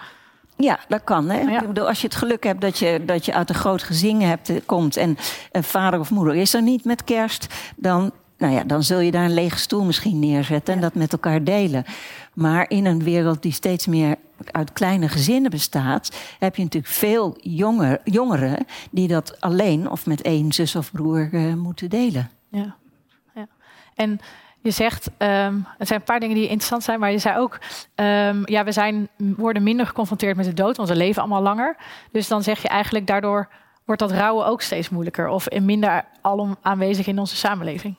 Ja, 0.57 0.78
dat 0.88 1.04
kan. 1.04 1.28
Hè? 1.28 1.40
Ja. 1.40 1.66
Bedoel, 1.66 1.88
als 1.88 2.00
je 2.00 2.07
het 2.07 2.16
geluk 2.16 2.44
hebt 2.44 2.61
dat 2.61 2.78
je, 2.78 3.02
dat 3.07 3.24
je 3.24 3.35
uit 3.35 3.48
een 3.48 3.54
groot 3.54 3.83
gezin 3.83 4.20
hebt, 4.20 4.48
eh, 4.48 4.57
komt 4.66 4.96
en 4.96 5.16
een 5.52 5.64
vader 5.64 6.00
of 6.00 6.11
moeder 6.11 6.35
is 6.35 6.54
er 6.54 6.62
niet 6.62 6.85
met 6.85 7.04
kerst, 7.04 7.46
dan, 7.76 8.12
nou 8.38 8.52
ja, 8.52 8.64
dan 8.64 8.83
zul 8.83 9.00
je 9.00 9.11
daar 9.11 9.24
een 9.24 9.35
lege 9.35 9.59
stoel 9.59 9.85
misschien 9.85 10.18
neerzetten 10.18 10.74
en 10.74 10.80
dat 10.80 10.94
met 10.94 11.12
elkaar 11.12 11.44
delen. 11.44 11.85
Maar 12.34 12.70
in 12.70 12.84
een 12.84 13.02
wereld 13.02 13.42
die 13.42 13.52
steeds 13.52 13.86
meer 13.86 14.16
uit 14.50 14.72
kleine 14.72 15.08
gezinnen 15.08 15.50
bestaat, 15.50 16.16
heb 16.38 16.56
je 16.56 16.62
natuurlijk 16.62 16.92
veel 16.92 17.36
jonger, 17.40 18.00
jongeren 18.04 18.66
die 18.90 19.08
dat 19.08 19.40
alleen 19.40 19.90
of 19.90 20.06
met 20.06 20.22
één 20.22 20.52
zus 20.52 20.76
of 20.76 20.92
broer 20.92 21.28
uh, 21.32 21.54
moeten 21.54 21.90
delen. 21.90 22.30
Ja. 22.48 22.76
ja. 23.34 23.46
En 23.94 24.20
je 24.60 24.70
zegt, 24.70 25.06
um, 25.06 25.66
er 25.78 25.86
zijn 25.86 25.98
een 25.98 26.04
paar 26.04 26.20
dingen 26.20 26.34
die 26.34 26.48
interessant 26.48 26.82
zijn, 26.82 27.00
maar 27.00 27.10
je 27.10 27.18
zei 27.18 27.38
ook, 27.38 27.58
um, 27.94 28.42
ja, 28.44 28.64
we 28.64 28.72
zijn, 28.72 29.08
worden 29.16 29.62
minder 29.62 29.86
geconfronteerd 29.86 30.36
met 30.36 30.46
de 30.46 30.54
dood, 30.54 30.76
we 30.76 30.96
leven 30.96 31.22
allemaal 31.22 31.42
langer. 31.42 31.76
Dus 32.12 32.28
dan 32.28 32.42
zeg 32.42 32.62
je 32.62 32.68
eigenlijk, 32.68 33.06
daardoor 33.06 33.48
wordt 33.84 34.00
dat 34.00 34.10
rouwen 34.10 34.46
ook 34.46 34.62
steeds 34.62 34.88
moeilijker 34.88 35.28
of 35.28 35.46
minder 35.60 36.04
alom 36.20 36.56
aanwezig 36.62 37.06
in 37.06 37.18
onze 37.18 37.36
samenleving. 37.36 37.96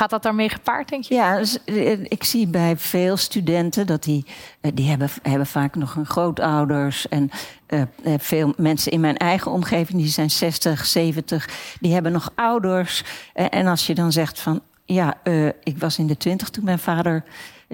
Gaat 0.00 0.10
dat 0.10 0.22
daarmee 0.22 0.48
gepaard, 0.48 0.88
denk 0.88 1.04
je? 1.04 1.14
Ja, 1.14 1.38
dus, 1.38 1.64
eh, 1.64 2.00
ik 2.02 2.24
zie 2.24 2.46
bij 2.46 2.76
veel 2.76 3.16
studenten 3.16 3.86
dat 3.86 4.02
die, 4.02 4.26
eh, 4.60 4.70
die 4.74 4.88
hebben, 4.88 5.08
hebben 5.22 5.46
vaak 5.46 5.74
nog 5.74 5.96
een 5.96 6.06
grootouders. 6.06 7.08
En 7.08 7.30
uh, 7.68 7.82
veel 8.18 8.52
mensen 8.56 8.92
in 8.92 9.00
mijn 9.00 9.16
eigen 9.16 9.50
omgeving, 9.50 9.98
die 9.98 10.10
zijn 10.10 10.30
60, 10.30 10.86
70, 10.86 11.48
die 11.80 11.92
hebben 11.92 12.12
nog 12.12 12.32
ouders. 12.34 13.04
en 13.32 13.66
als 13.66 13.86
je 13.86 13.94
dan 13.94 14.12
zegt 14.12 14.40
van, 14.40 14.60
ja, 14.84 15.14
ik 15.62 15.78
was 15.78 15.98
in 15.98 16.06
de 16.06 16.16
twintig 16.16 16.50
toen 16.50 16.64
mijn 16.64 16.78
vader 16.78 17.24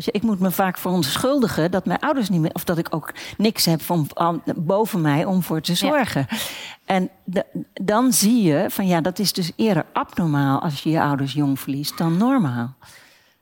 ik 0.04 0.22
moet 0.22 0.40
me 0.40 0.50
vaak 0.50 0.78
verontschuldigen 0.78 1.70
dat 1.70 1.86
mijn 1.86 1.98
ouders 1.98 2.28
niet 2.28 2.40
meer, 2.40 2.54
of 2.54 2.64
dat 2.64 2.78
ik 2.78 2.94
ook 2.94 3.12
niks 3.36 3.64
heb 3.64 3.82
van, 3.82 4.08
boven 4.56 5.00
mij 5.00 5.24
om 5.24 5.42
voor 5.42 5.60
te 5.60 5.74
zorgen. 5.74 6.26
En 6.84 7.10
dan 7.72 8.12
zie 8.12 8.42
je 8.42 8.66
van 8.68 8.86
ja, 8.86 9.00
dat 9.00 9.18
is 9.18 9.32
dus 9.32 9.52
eerder 9.56 9.84
abnormaal 9.92 10.60
als 10.60 10.82
je 10.82 10.90
je 10.90 11.00
ouders 11.00 11.32
jong 11.32 11.60
verliest 11.60 11.98
dan 11.98 12.16
normaal. 12.16 12.74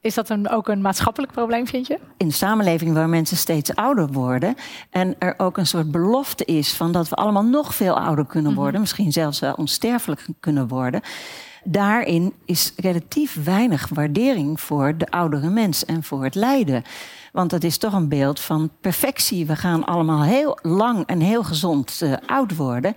Is 0.01 0.14
dat 0.14 0.29
een, 0.29 0.49
ook 0.49 0.69
een 0.69 0.81
maatschappelijk 0.81 1.33
probleem, 1.33 1.67
vind 1.67 1.87
je? 1.87 1.99
In 2.17 2.27
een 2.27 2.33
samenleving 2.33 2.95
waar 2.95 3.09
mensen 3.09 3.37
steeds 3.37 3.75
ouder 3.75 4.07
worden. 4.07 4.55
En 4.90 5.14
er 5.19 5.35
ook 5.37 5.57
een 5.57 5.67
soort 5.67 5.90
belofte 5.90 6.45
is 6.45 6.75
van 6.75 6.93
dat 6.93 7.09
we 7.09 7.14
allemaal 7.14 7.45
nog 7.45 7.75
veel 7.75 7.99
ouder 7.99 8.27
kunnen 8.27 8.53
mhm. 8.53 8.61
worden. 8.61 8.81
Misschien 8.81 9.12
zelfs 9.12 9.40
wel 9.40 9.55
onsterfelijk 9.55 10.27
kunnen 10.40 10.69
worden 10.69 11.03
daarin 11.64 12.33
is 12.44 12.72
relatief 12.77 13.44
weinig 13.44 13.88
waardering 13.92 14.61
voor 14.61 14.96
de 14.96 15.11
oudere 15.11 15.50
mens 15.50 15.85
en 15.85 16.03
voor 16.03 16.24
het 16.24 16.35
lijden. 16.35 16.83
Want 17.33 17.50
dat 17.50 17.64
is 17.64 17.79
toch 17.79 17.92
een 17.92 18.09
beeld 18.09 18.40
van 18.40 18.70
perfectie. 18.81 19.46
We 19.46 19.57
gaan 19.57 19.85
allemaal 19.85 20.22
heel 20.22 20.59
lang 20.62 21.07
en 21.07 21.20
heel 21.20 21.44
gezond 21.44 22.00
uh, 22.03 22.12
oud 22.27 22.57
worden. 22.57 22.94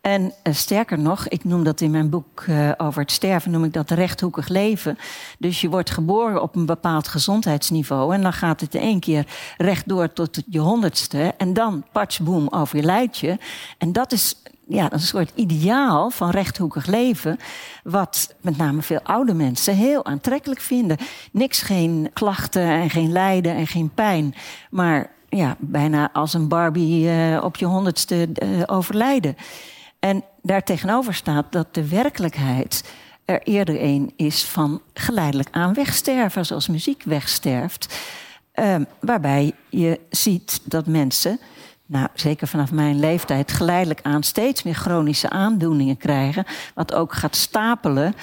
En 0.00 0.22
uh, 0.22 0.54
sterker 0.54 0.98
nog, 0.98 1.28
ik 1.28 1.44
noem 1.44 1.64
dat 1.64 1.80
in 1.80 1.90
mijn 1.90 2.10
boek 2.10 2.44
uh, 2.48 2.70
over 2.76 3.00
het 3.00 3.12
sterven, 3.12 3.50
noem 3.50 3.64
ik 3.64 3.72
dat 3.72 3.90
rechthoekig 3.90 4.48
leven. 4.48 4.98
Dus 5.38 5.60
je 5.60 5.68
wordt 5.68 5.90
geboren 5.90 6.42
op 6.42 6.56
een 6.56 6.66
bepaald 6.66 7.08
gezondheidsniveau. 7.08 8.14
En 8.14 8.22
dan 8.22 8.32
gaat 8.32 8.60
het 8.60 8.74
één 8.74 9.00
keer 9.00 9.26
rechtdoor 9.56 10.12
tot 10.12 10.42
je 10.46 10.58
honderdste. 10.58 11.34
En 11.36 11.52
dan 11.52 11.84
patchboom 11.92 12.48
over 12.48 13.08
je. 13.10 13.38
En 13.78 13.92
dat 13.92 14.12
is 14.12 14.36
ja, 14.70 14.92
een 14.92 15.00
soort 15.00 15.32
ideaal 15.34 16.10
van 16.10 16.30
rechthoekig 16.30 16.86
leven. 16.86 17.38
Wat 17.82 18.34
met 18.40 18.56
name 18.56 18.82
veel 18.82 19.00
oude 19.02 19.34
mensen 19.34 19.74
heel 19.74 20.04
aantrekkelijk 20.04 20.60
vinden. 20.60 20.96
Niks, 21.32 21.62
geen 21.62 22.10
klachten 22.12 22.62
en 22.62 22.90
geen 22.90 23.12
lijden 23.12 23.54
en 23.54 23.66
geen 23.66 23.90
pijn. 23.94 24.34
Maar 24.70 25.10
ja, 25.28 25.56
bijna 25.58 26.12
als 26.12 26.34
een 26.34 26.48
Barbie 26.48 27.10
eh, 27.10 27.44
op 27.44 27.56
je 27.56 27.64
honderdste 27.66 28.28
uh, 28.42 28.62
overlijden. 28.66 29.36
En 29.98 30.24
daartegenover 30.42 31.14
staat 31.14 31.52
dat 31.52 31.74
de 31.74 31.88
werkelijkheid 31.88 32.84
er 33.24 33.42
eerder 33.42 33.82
een 33.82 34.12
is 34.16 34.44
van 34.44 34.80
geleidelijk 34.94 35.48
aan 35.50 35.74
wegsterven, 35.74 36.46
zoals 36.46 36.68
muziek 36.68 37.02
wegsterft. 37.02 37.98
Ehm, 38.52 38.84
waarbij 39.00 39.52
je 39.68 40.00
ziet 40.10 40.60
dat 40.64 40.86
mensen, 40.86 41.40
nou, 41.90 42.08
zeker 42.14 42.48
vanaf 42.48 42.72
mijn 42.72 42.98
leeftijd, 42.98 43.52
geleidelijk 43.52 44.00
aan 44.02 44.22
steeds 44.22 44.62
meer 44.62 44.74
chronische 44.74 45.30
aandoeningen 45.30 45.96
krijgen. 45.96 46.44
Wat 46.74 46.94
ook 46.94 47.12
gaat 47.12 47.36
stapelen. 47.36 48.14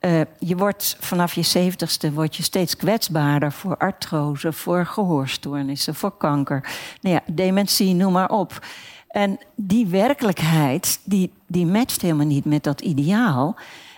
Uh, 0.00 0.20
je 0.38 0.56
wordt 0.56 0.96
vanaf 1.00 1.34
je 1.34 1.42
zeventigste 1.42 2.12
word 2.12 2.36
je 2.36 2.42
steeds 2.42 2.76
kwetsbaarder 2.76 3.52
voor 3.52 3.76
artrose, 3.76 4.52
voor 4.52 4.86
gehoorstoornissen, 4.86 5.94
voor 5.94 6.16
kanker. 6.16 6.68
Nou 7.00 7.14
ja, 7.14 7.32
dementie, 7.32 7.94
noem 7.94 8.12
maar 8.12 8.30
op. 8.30 8.66
En 9.08 9.38
die 9.54 9.86
werkelijkheid, 9.86 11.00
die, 11.04 11.32
die 11.46 11.66
matcht 11.66 12.02
helemaal 12.02 12.26
niet 12.26 12.44
met 12.44 12.64
dat 12.64 12.80
ideaal. 12.80 13.56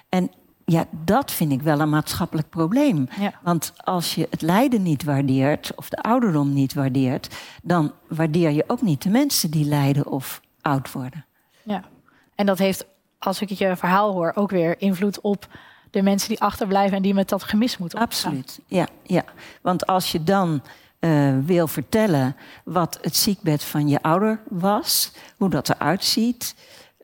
En 0.08 0.30
ja, 0.70 0.84
dat 0.90 1.32
vind 1.32 1.52
ik 1.52 1.62
wel 1.62 1.80
een 1.80 1.88
maatschappelijk 1.88 2.48
probleem. 2.48 3.08
Want 3.42 3.72
als 3.76 4.14
je 4.14 4.26
het 4.30 4.42
lijden 4.42 4.82
niet 4.82 5.04
waardeert, 5.04 5.72
of 5.74 5.88
de 5.88 5.96
ouderdom 5.96 6.52
niet 6.52 6.74
waardeert, 6.74 7.36
dan 7.62 7.92
waardeer 8.08 8.50
je 8.50 8.64
ook 8.66 8.82
niet 8.82 9.02
de 9.02 9.08
mensen 9.08 9.50
die 9.50 9.64
lijden 9.64 10.06
of 10.06 10.40
oud 10.60 10.92
worden. 10.92 11.24
Ja, 11.62 11.82
en 12.34 12.46
dat 12.46 12.58
heeft, 12.58 12.86
als 13.18 13.40
ik 13.40 13.48
je 13.48 13.76
verhaal 13.76 14.12
hoor, 14.12 14.32
ook 14.34 14.50
weer 14.50 14.80
invloed 14.80 15.20
op 15.20 15.48
de 15.90 16.02
mensen 16.02 16.28
die 16.28 16.40
achterblijven 16.40 16.96
en 16.96 17.02
die 17.02 17.14
met 17.14 17.28
dat 17.28 17.42
gemis 17.42 17.78
moeten 17.78 17.98
omgaan. 17.98 18.32
Absoluut, 18.32 18.60
ja, 18.66 18.88
ja. 19.02 19.24
Want 19.62 19.86
als 19.86 20.12
je 20.12 20.22
dan 20.22 20.62
uh, 21.00 21.38
wil 21.44 21.66
vertellen 21.66 22.36
wat 22.64 22.98
het 23.02 23.16
ziekbed 23.16 23.64
van 23.64 23.88
je 23.88 24.02
ouder 24.02 24.40
was, 24.48 25.12
hoe 25.36 25.50
dat 25.50 25.68
eruit 25.68 26.04
ziet, 26.04 26.54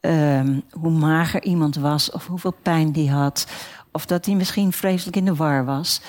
um, 0.05 0.63
hoe 0.71 0.91
mager 0.91 1.43
iemand 1.43 1.77
was 1.77 2.11
of 2.11 2.27
hoeveel 2.27 2.55
pijn 2.63 2.93
die 2.93 3.11
had, 3.11 3.47
of 3.93 4.07
dat 4.07 4.27
hij 4.27 4.35
misschien 4.35 4.73
vreselijk 4.73 5.17
in 5.17 5.25
de 5.25 5.35
war 5.35 5.65
was, 5.65 6.01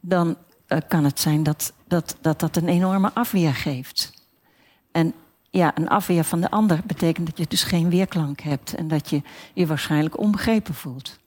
dan 0.00 0.36
uh, 0.68 0.78
kan 0.88 1.04
het 1.04 1.20
zijn 1.20 1.42
dat 1.42 1.72
dat, 1.88 2.16
dat 2.20 2.40
dat 2.40 2.56
een 2.56 2.68
enorme 2.68 3.10
afweer 3.14 3.54
geeft. 3.54 4.12
En 4.92 5.14
ja, 5.50 5.72
een 5.74 5.88
afweer 5.88 6.24
van 6.24 6.40
de 6.40 6.50
ander 6.50 6.80
betekent 6.86 7.26
dat 7.26 7.38
je 7.38 7.46
dus 7.48 7.62
geen 7.62 7.90
weerklank 7.90 8.40
hebt 8.40 8.74
en 8.74 8.88
dat 8.88 9.10
je 9.10 9.22
je 9.54 9.66
waarschijnlijk 9.66 10.18
onbegrepen 10.18 10.74
voelt. 10.74 11.18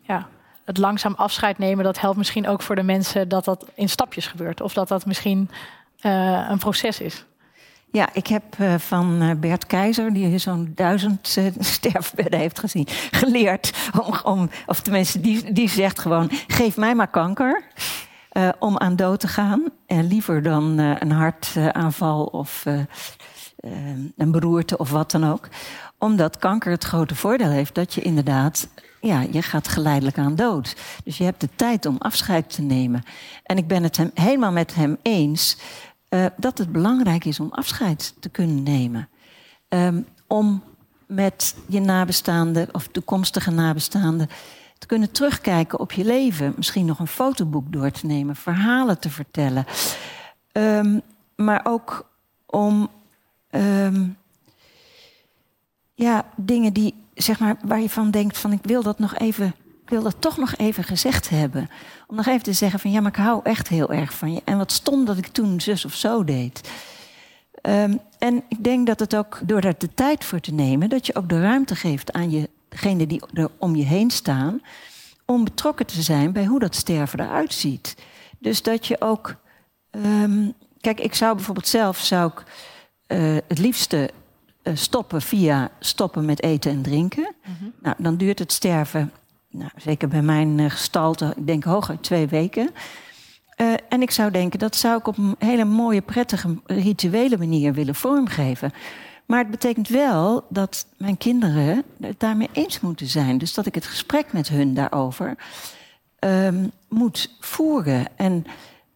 Ja, 0.00 0.28
het 0.64 0.78
langzaam 0.78 1.14
afscheid 1.14 1.58
nemen, 1.58 1.84
dat 1.84 2.00
helpt 2.00 2.16
misschien 2.16 2.48
ook 2.48 2.62
voor 2.62 2.74
de 2.74 2.82
mensen 2.82 3.28
dat 3.28 3.44
dat 3.44 3.66
in 3.74 3.88
stapjes 3.88 4.26
gebeurt. 4.26 4.60
Of 4.60 4.72
dat 4.72 4.88
dat 4.88 5.06
misschien 5.06 5.50
uh, 6.02 6.46
een 6.48 6.58
proces 6.58 7.00
is. 7.00 7.24
Ja, 7.92 8.08
ik 8.12 8.26
heb 8.26 8.42
uh, 8.60 8.74
van 8.78 9.22
uh, 9.22 9.30
Bert 9.36 9.66
Keizer, 9.66 10.12
die 10.12 10.38
zo'n 10.38 10.72
duizend 10.74 11.36
uh, 11.38 11.46
sterfbedden 11.74 12.40
heeft 12.40 12.58
gezien, 12.58 12.86
geleerd 13.10 13.90
om, 14.00 14.14
om, 14.22 14.50
of 14.66 14.80
tenminste, 14.80 15.20
die, 15.20 15.52
die 15.52 15.68
zegt 15.68 15.98
gewoon: 15.98 16.28
geef 16.46 16.76
mij 16.76 16.94
maar 16.94 17.08
kanker 17.08 17.62
om 18.58 18.78
aan 18.78 18.96
dood 18.96 19.20
te 19.20 19.28
gaan. 19.28 19.64
En 19.86 20.06
liever 20.06 20.42
dan 20.42 20.78
een 20.78 21.10
hartaanval 21.10 22.24
of 22.24 22.64
een 24.16 24.30
beroerte 24.30 24.78
of 24.78 24.90
wat 24.90 25.10
dan 25.10 25.30
ook. 25.30 25.48
Omdat 25.98 26.38
kanker 26.38 26.70
het 26.70 26.84
grote 26.84 27.14
voordeel 27.14 27.50
heeft 27.50 27.74
dat 27.74 27.94
je 27.94 28.00
inderdaad 28.00 28.68
ja, 29.00 29.20
je 29.30 29.42
gaat 29.42 29.68
geleidelijk 29.68 30.18
aan 30.18 30.34
dood. 30.34 30.76
Dus 31.04 31.18
je 31.18 31.24
hebt 31.24 31.40
de 31.40 31.48
tijd 31.56 31.86
om 31.86 31.96
afscheid 31.98 32.54
te 32.54 32.62
nemen. 32.62 33.02
En 33.42 33.56
ik 33.56 33.66
ben 33.66 33.82
het 33.82 33.96
hem, 33.96 34.10
helemaal 34.14 34.52
met 34.52 34.74
hem 34.74 34.96
eens 35.02 35.56
uh, 36.14 36.26
dat 36.36 36.58
het 36.58 36.72
belangrijk 36.72 37.24
is 37.24 37.40
om 37.40 37.50
afscheid 37.50 38.14
te 38.20 38.28
kunnen 38.28 38.62
nemen. 38.62 39.08
Um, 39.68 40.06
om 40.26 40.62
met 41.06 41.56
je 41.68 41.80
nabestaanden 41.80 42.68
of 42.72 42.86
toekomstige 42.86 43.50
nabestaanden 43.50 44.28
te 44.78 44.86
kunnen 44.86 45.10
terugkijken 45.10 45.80
op 45.80 45.92
je 45.92 46.04
leven. 46.04 46.52
Misschien 46.56 46.84
nog 46.84 46.98
een 46.98 47.06
fotoboek 47.06 47.72
door 47.72 47.90
te 47.90 48.06
nemen, 48.06 48.36
verhalen 48.36 48.98
te 48.98 49.10
vertellen. 49.10 49.64
Um, 50.52 51.00
maar 51.36 51.60
ook 51.64 52.10
om 52.46 52.88
um, 53.50 54.16
ja, 55.94 56.24
dingen 56.36 56.72
die 56.72 56.94
zeg 57.14 57.38
maar, 57.38 57.56
waar 57.64 57.80
je 57.80 57.90
van 57.90 58.10
denkt 58.10 58.38
van 58.38 58.52
ik 58.52 58.62
wil 58.62 58.82
dat 58.82 58.98
nog 58.98 59.18
even, 59.18 59.54
wil 59.92 60.02
dat 60.02 60.20
toch 60.20 60.36
nog 60.36 60.56
even 60.56 60.84
gezegd 60.84 61.28
hebben. 61.28 61.70
Om 62.06 62.16
nog 62.16 62.26
even 62.26 62.42
te 62.42 62.52
zeggen 62.52 62.80
van 62.80 62.90
ja, 62.90 63.00
maar 63.00 63.10
ik 63.10 63.16
hou 63.16 63.40
echt 63.42 63.68
heel 63.68 63.92
erg 63.92 64.14
van 64.14 64.32
je. 64.32 64.40
En 64.44 64.58
wat 64.58 64.72
stom 64.72 65.04
dat 65.04 65.18
ik 65.18 65.26
toen 65.26 65.60
zus 65.60 65.84
of 65.84 65.94
zo 65.94 66.24
deed. 66.24 66.70
Um, 67.62 68.00
en 68.18 68.42
ik 68.48 68.64
denk 68.64 68.86
dat 68.86 69.00
het 69.00 69.16
ook 69.16 69.40
door 69.44 69.60
daar 69.60 69.74
de 69.78 69.94
tijd 69.94 70.24
voor 70.24 70.40
te 70.40 70.52
nemen, 70.52 70.88
dat 70.88 71.06
je 71.06 71.14
ook 71.14 71.28
de 71.28 71.40
ruimte 71.40 71.76
geeft 71.76 72.12
aan 72.12 72.30
je, 72.30 72.50
degene 72.68 73.06
die 73.06 73.22
er 73.32 73.50
om 73.58 73.76
je 73.76 73.84
heen 73.84 74.10
staan, 74.10 74.60
om 75.26 75.44
betrokken 75.44 75.86
te 75.86 76.02
zijn 76.02 76.32
bij 76.32 76.44
hoe 76.44 76.58
dat 76.58 76.74
sterven 76.74 77.20
eruit 77.20 77.52
ziet. 77.52 77.96
Dus 78.38 78.62
dat 78.62 78.86
je 78.86 79.00
ook. 79.00 79.36
Um, 79.90 80.52
kijk, 80.80 81.00
ik 81.00 81.14
zou 81.14 81.34
bijvoorbeeld 81.34 81.68
zelf 81.68 81.98
zou 81.98 82.30
ik, 82.30 82.44
uh, 83.18 83.36
het 83.48 83.58
liefste 83.58 84.10
uh, 84.62 84.76
stoppen 84.76 85.22
via 85.22 85.70
stoppen 85.78 86.24
met 86.24 86.42
eten 86.42 86.70
en 86.70 86.82
drinken. 86.82 87.34
Mm 87.44 87.56
-hmm. 87.58 87.72
Nou, 87.82 87.96
dan 87.98 88.16
duurt 88.16 88.38
het 88.38 88.52
sterven, 88.52 89.12
nou, 89.52 89.70
zeker 89.76 90.08
bij 90.08 90.22
mijn 90.22 90.58
uh, 90.58 90.70
gestalte, 90.70 91.34
ik 91.36 91.46
denk 91.46 91.64
hooguit 91.64 92.02
twee 92.02 92.26
weken. 92.26 92.70
Uh, 93.56 93.72
en 93.88 94.02
ik 94.02 94.10
zou 94.10 94.30
denken, 94.30 94.58
dat 94.58 94.76
zou 94.76 94.98
ik 94.98 95.06
op 95.06 95.18
een 95.18 95.34
hele 95.38 95.64
mooie, 95.64 96.00
prettige, 96.00 96.58
rituele 96.66 97.38
manier 97.38 97.72
willen 97.72 97.94
vormgeven. 97.94 98.72
Maar 99.26 99.38
het 99.38 99.50
betekent 99.50 99.88
wel 99.88 100.44
dat 100.48 100.86
mijn 100.96 101.16
kinderen 101.16 101.82
het 102.00 102.20
daarmee 102.20 102.48
eens 102.52 102.80
moeten 102.80 103.06
zijn. 103.06 103.38
Dus 103.38 103.54
dat 103.54 103.66
ik 103.66 103.74
het 103.74 103.86
gesprek 103.86 104.32
met 104.32 104.48
hun 104.48 104.74
daarover 104.74 105.36
um, 106.18 106.70
moet 106.88 107.36
voeren. 107.40 108.06
En 108.16 108.46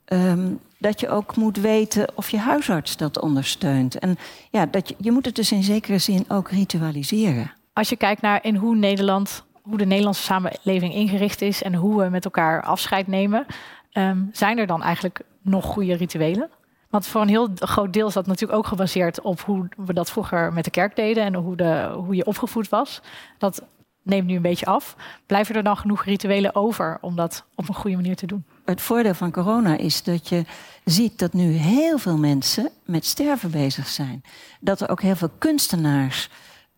um, 0.06 0.60
dat 0.78 1.00
je 1.00 1.08
ook 1.08 1.36
moet 1.36 1.56
weten 1.56 2.06
of 2.14 2.30
je 2.30 2.38
huisarts 2.38 2.96
dat 2.96 3.20
ondersteunt. 3.20 3.98
En 3.98 4.18
ja, 4.50 4.66
dat 4.66 4.88
je, 4.88 4.94
je 4.98 5.12
moet 5.12 5.24
het 5.24 5.34
dus 5.34 5.52
in 5.52 5.62
zekere 5.62 5.98
zin 5.98 6.24
ook 6.28 6.50
ritualiseren. 6.50 7.52
Als 7.72 7.88
je 7.88 7.96
kijkt 7.96 8.20
naar 8.20 8.44
in 8.44 8.54
hoe 8.54 8.76
Nederland, 8.76 9.44
hoe 9.66 9.78
de 9.78 9.86
Nederlandse 9.86 10.22
samenleving 10.22 10.94
ingericht 10.94 11.42
is 11.42 11.62
en 11.62 11.74
hoe 11.74 12.02
we 12.02 12.08
met 12.08 12.24
elkaar 12.24 12.62
afscheid 12.62 13.06
nemen, 13.06 13.46
um, 13.92 14.28
zijn 14.32 14.58
er 14.58 14.66
dan 14.66 14.82
eigenlijk 14.82 15.20
nog 15.42 15.64
goede 15.64 15.94
rituelen? 15.94 16.50
Want 16.90 17.06
voor 17.06 17.20
een 17.20 17.28
heel 17.28 17.48
groot 17.54 17.92
deel 17.92 18.06
is 18.06 18.14
dat 18.14 18.26
natuurlijk 18.26 18.58
ook 18.58 18.66
gebaseerd 18.66 19.20
op 19.20 19.40
hoe 19.40 19.68
we 19.76 19.92
dat 19.92 20.10
vroeger 20.10 20.52
met 20.52 20.64
de 20.64 20.70
kerk 20.70 20.96
deden 20.96 21.24
en 21.24 21.34
hoe, 21.34 21.56
de, 21.56 21.90
hoe 21.94 22.14
je 22.14 22.26
opgevoed 22.26 22.68
was. 22.68 23.00
Dat 23.38 23.62
neemt 24.02 24.26
nu 24.26 24.36
een 24.36 24.42
beetje 24.42 24.66
af. 24.66 24.96
Blijven 25.26 25.54
er 25.54 25.62
dan 25.62 25.76
genoeg 25.76 26.04
rituelen 26.04 26.54
over 26.54 26.98
om 27.00 27.16
dat 27.16 27.44
op 27.54 27.68
een 27.68 27.74
goede 27.74 27.96
manier 27.96 28.16
te 28.16 28.26
doen? 28.26 28.44
Het 28.64 28.80
voordeel 28.80 29.14
van 29.14 29.30
corona 29.30 29.76
is 29.76 30.02
dat 30.02 30.28
je 30.28 30.44
ziet 30.84 31.18
dat 31.18 31.32
nu 31.32 31.50
heel 31.52 31.98
veel 31.98 32.18
mensen 32.18 32.70
met 32.84 33.04
sterven 33.04 33.50
bezig 33.50 33.88
zijn. 33.88 34.22
Dat 34.60 34.80
er 34.80 34.88
ook 34.88 35.02
heel 35.02 35.16
veel 35.16 35.30
kunstenaars 35.38 36.28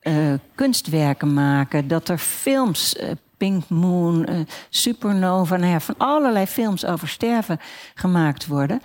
uh, 0.08 0.34
kunstwerken 0.54 1.34
maken. 1.34 1.88
Dat 1.88 2.08
er 2.08 2.18
films, 2.18 2.94
uh, 2.94 3.10
Pink 3.36 3.68
Moon, 3.68 4.26
uh, 4.30 4.38
Supernova, 4.68 5.56
nou 5.56 5.70
ja, 5.70 5.80
van 5.80 5.94
allerlei 5.98 6.46
films 6.46 6.84
over 6.84 7.08
sterven 7.08 7.58
gemaakt 7.94 8.46
worden. 8.46 8.80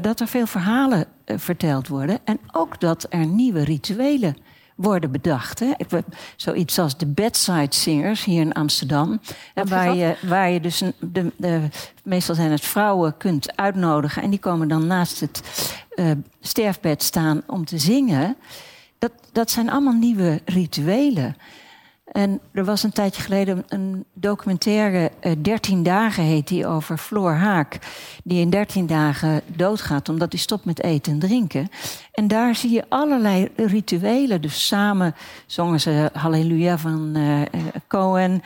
dat 0.00 0.20
er 0.20 0.28
veel 0.28 0.46
verhalen 0.46 1.06
verteld 1.26 1.88
worden. 1.88 2.18
En 2.24 2.40
ook 2.52 2.80
dat 2.80 3.06
er 3.08 3.26
nieuwe 3.26 3.64
rituelen 3.64 4.36
worden 4.80 5.10
bedacht. 5.10 5.58
Hè. 5.58 5.72
Zoiets 6.36 6.78
als 6.78 6.96
de 6.96 7.06
bedside 7.06 7.74
singers 7.74 8.24
hier 8.24 8.40
in 8.40 8.52
Amsterdam. 8.52 9.20
waar, 9.54 9.94
je, 9.94 10.16
waar 10.22 10.50
je 10.50 10.60
dus 10.60 10.80
een, 10.80 10.94
de, 10.98 11.32
de, 11.36 11.68
meestal 12.02 12.34
zijn 12.34 12.50
het 12.50 12.64
vrouwen 12.64 13.16
kunt 13.16 13.56
uitnodigen. 13.56 14.22
En 14.22 14.30
die 14.30 14.38
komen 14.38 14.68
dan 14.68 14.86
naast 14.86 15.20
het 15.20 15.42
uh, 15.94 16.10
sterfbed 16.40 17.02
staan 17.02 17.42
om 17.46 17.64
te 17.64 17.78
zingen. 17.78 18.36
Dat, 19.00 19.12
dat 19.32 19.50
zijn 19.50 19.70
allemaal 19.70 19.92
nieuwe 19.92 20.40
rituelen. 20.44 21.36
En 22.12 22.40
er 22.52 22.64
was 22.64 22.82
een 22.82 22.92
tijdje 22.92 23.22
geleden 23.22 23.64
een 23.68 24.04
documentaire, 24.14 25.10
uh, 25.22 25.32
13 25.38 25.82
dagen 25.82 26.24
heet 26.24 26.48
die, 26.48 26.66
over 26.66 26.98
Floor 26.98 27.32
Haak. 27.32 27.78
Die 28.24 28.40
in 28.40 28.50
13 28.50 28.86
dagen 28.86 29.42
doodgaat 29.46 30.08
omdat 30.08 30.32
hij 30.32 30.40
stopt 30.40 30.64
met 30.64 30.82
eten 30.82 31.12
en 31.12 31.18
drinken. 31.18 31.68
En 32.12 32.28
daar 32.28 32.54
zie 32.54 32.70
je 32.70 32.84
allerlei 32.88 33.48
rituelen. 33.56 34.42
Dus 34.42 34.66
samen 34.66 35.14
zongen 35.46 35.80
ze 35.80 36.10
Halleluja 36.12 36.78
van 36.78 37.16
uh, 37.16 37.40
Cohen. 37.88 38.42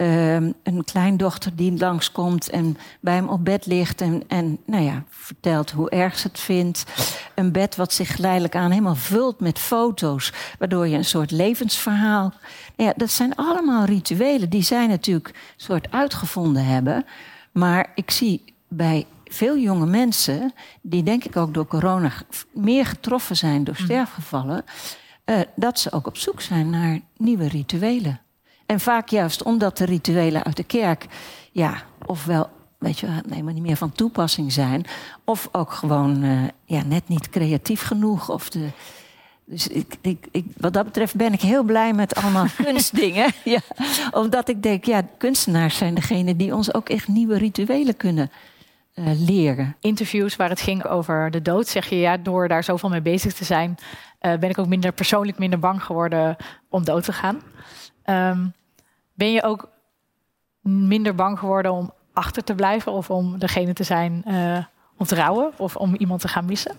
Uh, 0.00 0.34
een 0.34 0.84
kleindochter 0.84 1.56
die 1.56 1.78
langskomt 1.78 2.50
en 2.50 2.76
bij 3.00 3.14
hem 3.14 3.28
op 3.28 3.44
bed 3.44 3.66
ligt 3.66 4.00
en, 4.00 4.22
en 4.28 4.58
nou 4.66 4.84
ja, 4.84 5.04
vertelt 5.08 5.70
hoe 5.70 5.90
erg 5.90 6.18
ze 6.18 6.26
het 6.26 6.38
vindt. 6.38 6.84
Een 7.34 7.52
bed 7.52 7.76
wat 7.76 7.92
zich 7.92 8.14
geleidelijk 8.14 8.56
aan 8.56 8.70
helemaal 8.70 8.94
vult 8.94 9.40
met 9.40 9.58
foto's, 9.58 10.32
waardoor 10.58 10.88
je 10.88 10.96
een 10.96 11.04
soort 11.04 11.30
levensverhaal. 11.30 12.32
Ja, 12.76 12.92
dat 12.96 13.10
zijn 13.10 13.34
allemaal 13.34 13.84
rituelen 13.84 14.50
die 14.50 14.62
zij 14.62 14.86
natuurlijk 14.86 15.34
soort 15.56 15.90
uitgevonden 15.90 16.64
hebben. 16.64 17.04
Maar 17.52 17.92
ik 17.94 18.10
zie 18.10 18.54
bij 18.68 19.06
veel 19.24 19.58
jonge 19.58 19.86
mensen, 19.86 20.52
die 20.80 21.02
denk 21.02 21.24
ik 21.24 21.36
ook 21.36 21.54
door 21.54 21.66
corona 21.66 22.12
meer 22.52 22.86
getroffen 22.86 23.36
zijn 23.36 23.64
door 23.64 23.74
mhm. 23.74 23.84
sterfgevallen, 23.84 24.64
uh, 25.24 25.40
dat 25.56 25.78
ze 25.78 25.92
ook 25.92 26.06
op 26.06 26.16
zoek 26.16 26.40
zijn 26.40 26.70
naar 26.70 27.00
nieuwe 27.16 27.48
rituelen. 27.48 28.20
En 28.70 28.80
vaak 28.80 29.08
juist 29.08 29.42
omdat 29.42 29.76
de 29.76 29.84
rituelen 29.84 30.44
uit 30.44 30.56
de 30.56 30.64
kerk, 30.64 31.06
ja, 31.52 31.82
ofwel 32.06 32.50
weet 32.78 32.98
je, 32.98 33.06
helemaal 33.28 33.54
niet 33.54 33.62
meer 33.62 33.76
van 33.76 33.92
toepassing 33.92 34.52
zijn. 34.52 34.84
Of 35.24 35.48
ook 35.52 35.72
gewoon 35.72 36.22
uh, 36.22 36.42
ja, 36.64 36.82
net 36.84 37.08
niet 37.08 37.30
creatief 37.30 37.82
genoeg. 37.82 38.28
Of 38.28 38.50
de, 38.50 38.68
dus 39.44 39.68
ik, 39.68 39.94
ik, 40.00 40.26
ik, 40.30 40.44
wat 40.56 40.72
dat 40.72 40.84
betreft 40.84 41.14
ben 41.14 41.32
ik 41.32 41.40
heel 41.40 41.62
blij 41.62 41.92
met 41.92 42.14
allemaal 42.14 42.46
kunstdingen. 42.64 43.32
ja, 43.44 43.60
omdat 44.10 44.48
ik 44.48 44.62
denk, 44.62 44.84
ja, 44.84 45.02
kunstenaars 45.18 45.76
zijn 45.76 45.94
degene 45.94 46.36
die 46.36 46.54
ons 46.54 46.74
ook 46.74 46.88
echt 46.88 47.08
nieuwe 47.08 47.38
rituelen 47.38 47.96
kunnen 47.96 48.30
uh, 48.94 49.06
leren. 49.26 49.76
Interviews 49.80 50.36
waar 50.36 50.48
het 50.48 50.60
ging 50.60 50.84
over 50.84 51.30
de 51.30 51.42
dood, 51.42 51.68
zeg 51.68 51.88
je 51.88 51.96
ja, 51.96 52.16
door 52.16 52.48
daar 52.48 52.64
zoveel 52.64 52.88
mee 52.88 53.02
bezig 53.02 53.32
te 53.32 53.44
zijn, 53.44 53.78
uh, 54.20 54.38
ben 54.38 54.50
ik 54.50 54.58
ook 54.58 54.68
minder 54.68 54.92
persoonlijk 54.92 55.38
minder 55.38 55.58
bang 55.58 55.82
geworden 55.82 56.36
om 56.68 56.84
dood 56.84 57.04
te 57.04 57.12
gaan. 57.12 57.40
Um, 58.04 58.58
ben 59.20 59.32
je 59.32 59.42
ook 59.42 59.68
minder 60.62 61.14
bang 61.14 61.38
geworden 61.38 61.72
om 61.72 61.92
achter 62.12 62.44
te 62.44 62.54
blijven 62.54 62.92
of 62.92 63.10
om 63.10 63.38
degene 63.38 63.72
te 63.72 63.82
zijn 63.82 64.24
uh, 64.28 64.64
om 64.96 65.06
te 65.06 65.14
rouwen 65.14 65.52
of 65.56 65.76
om 65.76 65.94
iemand 65.94 66.20
te 66.20 66.28
gaan 66.28 66.44
missen? 66.44 66.76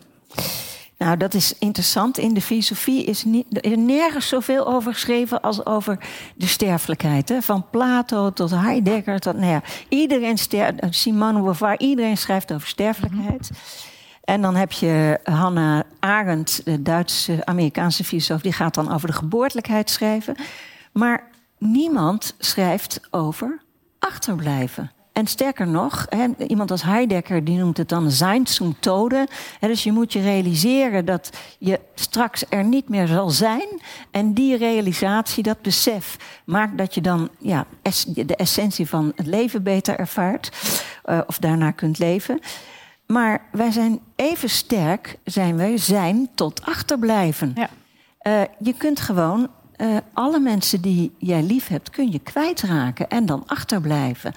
Nou, 0.98 1.18
dat 1.18 1.34
is 1.34 1.58
interessant. 1.58 2.18
In 2.18 2.34
de 2.34 2.42
filosofie 2.42 3.04
is 3.04 3.24
niet, 3.24 3.66
er 3.66 3.78
nergens 3.78 4.28
zoveel 4.28 4.68
over 4.68 4.94
geschreven 4.94 5.42
als 5.42 5.66
over 5.66 5.98
de 6.36 6.48
sterfelijkheid. 6.48 7.30
Hè? 7.30 7.42
Van 7.42 7.70
Plato 7.70 8.34
tot 8.34 8.52
Heidegger 8.52 9.20
tot, 9.20 9.36
nou 9.36 9.52
ja, 9.52 9.62
iedereen 9.90 10.38
sterft, 10.38 10.80
Simone 10.90 11.42
Beauvoir, 11.42 11.80
iedereen 11.80 12.18
schrijft 12.18 12.54
over 12.54 12.68
sterfelijkheid. 12.68 13.50
En 14.24 14.42
dan 14.42 14.56
heb 14.56 14.72
je 14.72 15.20
Hannah 15.24 15.82
Arendt, 16.00 16.66
de 16.66 16.82
Duitse 16.82 17.46
Amerikaanse 17.46 18.04
filosoof, 18.04 18.42
die 18.42 18.54
gaat 18.54 18.74
dan 18.74 18.94
over 18.94 19.08
de 19.08 19.14
geboortelijkheid 19.14 19.90
schrijven. 19.90 20.36
Maar 20.92 21.31
niemand 21.62 22.36
schrijft 22.40 23.00
over 23.10 23.62
achterblijven. 24.00 24.92
En 25.12 25.28
sterker 25.28 25.68
nog, 25.68 26.08
iemand 26.48 26.72
als 26.72 26.84
Heidegger 26.84 27.44
die 27.44 27.58
noemt 27.58 27.78
het 27.78 27.90
dan 27.90 28.12
zijn 28.12 28.48
zum 28.48 28.76
Tode. 28.80 29.28
dus 29.60 29.84
je 29.84 29.92
moet 29.92 30.14
je 30.14 30.22
realiseren 30.22 31.06
dat 31.06 31.30
je 31.60 31.80
straks 31.96 32.44
er 32.50 32.64
niet 32.64 32.90
meer 32.90 33.08
zal 33.08 33.30
zijn. 33.30 33.68
En 34.12 34.34
die 34.34 34.58
realisatie, 34.58 35.44
dat 35.44 35.62
besef, 35.62 36.18
maakt 36.46 36.78
dat 36.78 36.94
je 36.94 37.02
dan 37.02 37.30
ja, 37.40 37.66
de 38.06 38.36
essentie 38.36 38.88
van 38.88 39.12
het 39.16 39.26
leven 39.26 39.64
beter 39.64 40.00
ervaart. 40.00 40.52
Uh, 41.06 41.20
of 41.28 41.38
daarna 41.38 41.72
kunt 41.72 42.00
leven. 42.00 42.40
Maar 43.08 43.42
wij 43.52 43.72
zijn 43.72 44.00
even 44.16 44.50
sterk, 44.50 45.18
zijn 45.24 45.58
wij, 45.58 45.78
zijn 45.78 46.30
tot 46.36 46.66
achterblijven. 46.66 47.56
Ja. 47.56 47.70
Uh, 48.24 48.42
je 48.60 48.74
kunt 48.74 49.00
gewoon 49.00 49.50
uh, 49.82 49.98
alle 50.14 50.40
mensen 50.40 50.82
die 50.82 51.16
jij 51.18 51.44
lief 51.44 51.68
hebt, 51.68 51.90
kun 51.90 52.12
je 52.12 52.20
kwijtraken 52.20 53.10
en 53.10 53.26
dan 53.26 53.44
achterblijven. 53.48 54.34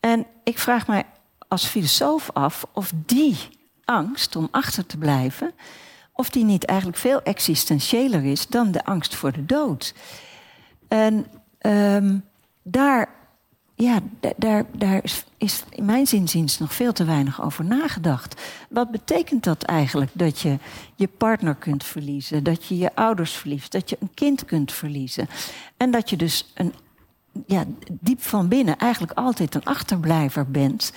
En 0.00 0.26
ik 0.44 0.58
vraag 0.58 0.86
mij 0.86 1.04
als 1.48 1.66
filosoof 1.66 2.30
af 2.32 2.66
of 2.72 2.92
die 3.06 3.36
angst 3.84 4.36
om 4.36 4.48
achter 4.50 4.86
te 4.86 4.96
blijven, 4.96 5.52
of 6.12 6.30
die 6.30 6.44
niet 6.44 6.64
eigenlijk 6.64 6.98
veel 6.98 7.22
existentiëler 7.22 8.24
is 8.24 8.46
dan 8.46 8.70
de 8.70 8.84
angst 8.84 9.14
voor 9.14 9.32
de 9.32 9.46
dood. 9.46 9.94
En 10.88 11.26
um, 11.60 12.24
daar, 12.62 13.08
ja, 13.82 14.00
daar, 14.36 14.64
daar 14.72 15.02
is 15.36 15.64
in 15.70 15.84
mijn 15.84 16.06
zinziens 16.06 16.58
nog 16.58 16.74
veel 16.74 16.92
te 16.92 17.04
weinig 17.04 17.42
over 17.42 17.64
nagedacht. 17.64 18.42
Wat 18.68 18.90
betekent 18.90 19.44
dat 19.44 19.62
eigenlijk? 19.62 20.10
Dat 20.14 20.40
je 20.40 20.58
je 20.94 21.08
partner 21.08 21.54
kunt 21.54 21.84
verliezen, 21.84 22.44
dat 22.44 22.64
je 22.64 22.78
je 22.78 22.94
ouders 22.94 23.32
verliest, 23.32 23.72
dat 23.72 23.90
je 23.90 23.96
een 24.00 24.14
kind 24.14 24.44
kunt 24.44 24.72
verliezen. 24.72 25.28
En 25.76 25.90
dat 25.90 26.10
je 26.10 26.16
dus 26.16 26.52
een 26.54 26.74
ja, 27.46 27.64
diep 27.90 28.22
van 28.22 28.48
binnen 28.48 28.78
eigenlijk 28.78 29.12
altijd 29.12 29.54
een 29.54 29.64
achterblijver 29.64 30.50
bent. 30.50 30.92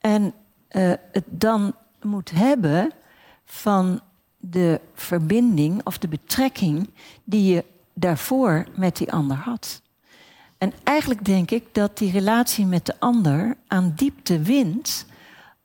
En 0.00 0.22
uh, 0.70 0.92
het 1.12 1.24
dan 1.26 1.74
moet 2.02 2.30
hebben 2.30 2.92
van 3.44 4.00
de 4.36 4.80
verbinding 4.94 5.80
of 5.84 5.98
de 5.98 6.08
betrekking 6.08 6.90
die 7.24 7.54
je 7.54 7.64
daarvoor 7.94 8.66
met 8.76 8.96
die 8.96 9.12
ander 9.12 9.36
had. 9.36 9.82
En 10.58 10.72
eigenlijk 10.84 11.24
denk 11.24 11.50
ik 11.50 11.64
dat 11.72 11.98
die 11.98 12.10
relatie 12.10 12.66
met 12.66 12.86
de 12.86 12.94
ander 12.98 13.56
aan 13.66 13.92
diepte 13.96 14.42
wint 14.42 15.06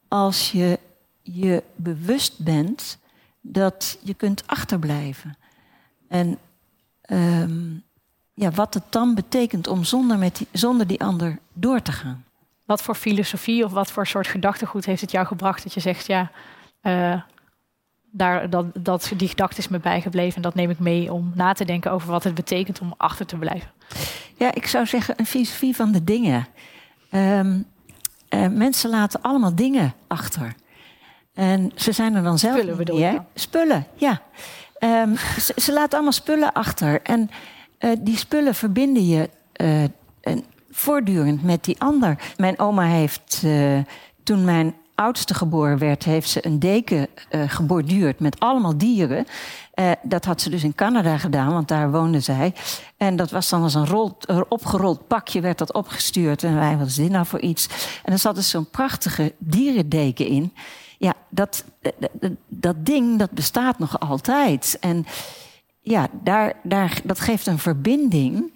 als 0.07 0.51
je 0.51 0.79
je 1.21 1.63
bewust 1.75 2.39
bent 2.39 2.97
dat 3.41 3.99
je 4.03 4.13
kunt 4.13 4.47
achterblijven. 4.47 5.37
En 6.07 6.37
um, 7.09 7.83
ja, 8.33 8.51
wat 8.51 8.73
het 8.73 8.83
dan 8.89 9.15
betekent 9.15 9.67
om 9.67 9.83
zonder, 9.83 10.17
met 10.17 10.37
die, 10.37 10.47
zonder 10.51 10.87
die 10.87 11.03
ander 11.03 11.39
door 11.53 11.81
te 11.81 11.91
gaan. 11.91 12.25
Wat 12.65 12.81
voor 12.81 12.95
filosofie 12.95 13.65
of 13.65 13.71
wat 13.71 13.91
voor 13.91 14.07
soort 14.07 14.27
gedachtegoed 14.27 14.85
heeft 14.85 15.01
het 15.01 15.11
jou 15.11 15.25
gebracht 15.25 15.63
dat 15.63 15.73
je 15.73 15.79
zegt, 15.79 16.05
ja, 16.05 16.31
uh, 16.81 17.21
daar, 18.11 18.49
dat, 18.73 19.11
die 19.17 19.27
gedachte 19.27 19.57
is 19.57 19.67
me 19.67 19.79
bijgebleven 19.79 20.35
en 20.35 20.41
dat 20.41 20.55
neem 20.55 20.69
ik 20.69 20.79
mee 20.79 21.13
om 21.13 21.31
na 21.35 21.53
te 21.53 21.65
denken 21.65 21.91
over 21.91 22.09
wat 22.09 22.23
het 22.23 22.33
betekent 22.33 22.81
om 22.81 22.93
achter 22.97 23.25
te 23.25 23.37
blijven? 23.37 23.71
Ja, 24.35 24.53
ik 24.53 24.67
zou 24.67 24.85
zeggen 24.85 25.13
een 25.17 25.25
filosofie 25.25 25.75
van 25.75 25.91
de 25.91 26.03
dingen. 26.03 26.47
Um, 27.11 27.65
uh, 28.29 28.47
mensen 28.47 28.89
laten 28.89 29.21
allemaal 29.21 29.55
dingen 29.55 29.93
achter. 30.07 30.55
En 31.33 31.71
ze 31.75 31.91
zijn 31.91 32.15
er 32.15 32.23
dan 32.23 32.39
zelf 32.39 32.57
Spullen 32.57 32.77
bedoel 32.77 32.99
je? 32.99 33.21
Spullen, 33.35 33.87
ja. 33.95 34.21
Um, 34.79 35.17
ze, 35.39 35.53
ze, 35.55 35.73
laten 35.73 35.93
allemaal 35.93 36.11
spullen 36.11 36.53
achter. 36.53 37.01
En 37.01 37.29
uh, 37.79 37.91
die 37.99 38.17
spullen 38.17 38.55
verbinden 38.55 39.07
je 39.07 39.29
uh, 39.61 40.37
voortdurend 40.69 41.43
met 41.43 41.63
die 41.63 41.79
ander. 41.79 42.17
Mijn 42.37 42.59
oma 42.59 42.85
heeft, 42.85 43.45
toen 44.23 44.45
mijn 44.45 44.75
oudste 44.95 45.33
geboren 45.33 45.77
werd, 45.77 46.03
heeft 46.03 46.29
ze 46.29 46.45
een 46.45 46.59
deken 46.59 47.07
geborduurd 47.29 48.19
met 48.19 48.39
allemaal 48.39 48.77
dieren. 48.77 49.25
dat 50.01 50.25
had 50.25 50.41
ze 50.41 50.49
dus 50.49 50.63
in 50.63 50.75
Canada 50.75 51.17
gedaan, 51.17 51.53
want 51.53 51.67
daar 51.67 51.91
woonde 51.91 52.19
zij. 52.19 52.53
En 52.97 53.15
dat 53.15 53.31
was 53.31 53.49
dan 53.49 53.61
als 53.61 53.73
een 53.73 53.87
rol, 53.87 54.17
opgerold 54.49 55.07
pakje, 55.07 55.41
werd 55.41 55.57
dat 55.57 55.73
opgestuurd. 55.73 56.43
En 56.43 56.55
wij, 56.55 56.77
wat 56.77 56.95
dit 56.95 57.11
nou 57.11 57.25
voor 57.25 57.41
iets? 57.41 57.67
En 58.03 58.13
er 58.13 58.19
zat 58.19 58.35
dus 58.35 58.49
zo'n 58.49 58.69
prachtige 58.69 59.33
dierendeken 59.37 60.27
in. 60.27 60.53
Ja, 60.97 61.13
dat, 61.29 61.63
dat, 62.47 62.85
ding, 62.85 63.19
dat 63.19 63.31
bestaat 63.31 63.79
nog 63.79 63.99
altijd. 63.99 64.77
En 64.79 65.05
ja, 65.81 66.07
daar, 66.11 66.53
daar, 66.63 67.01
dat 67.03 67.19
geeft 67.19 67.47
een 67.47 67.59
verbinding. 67.59 68.53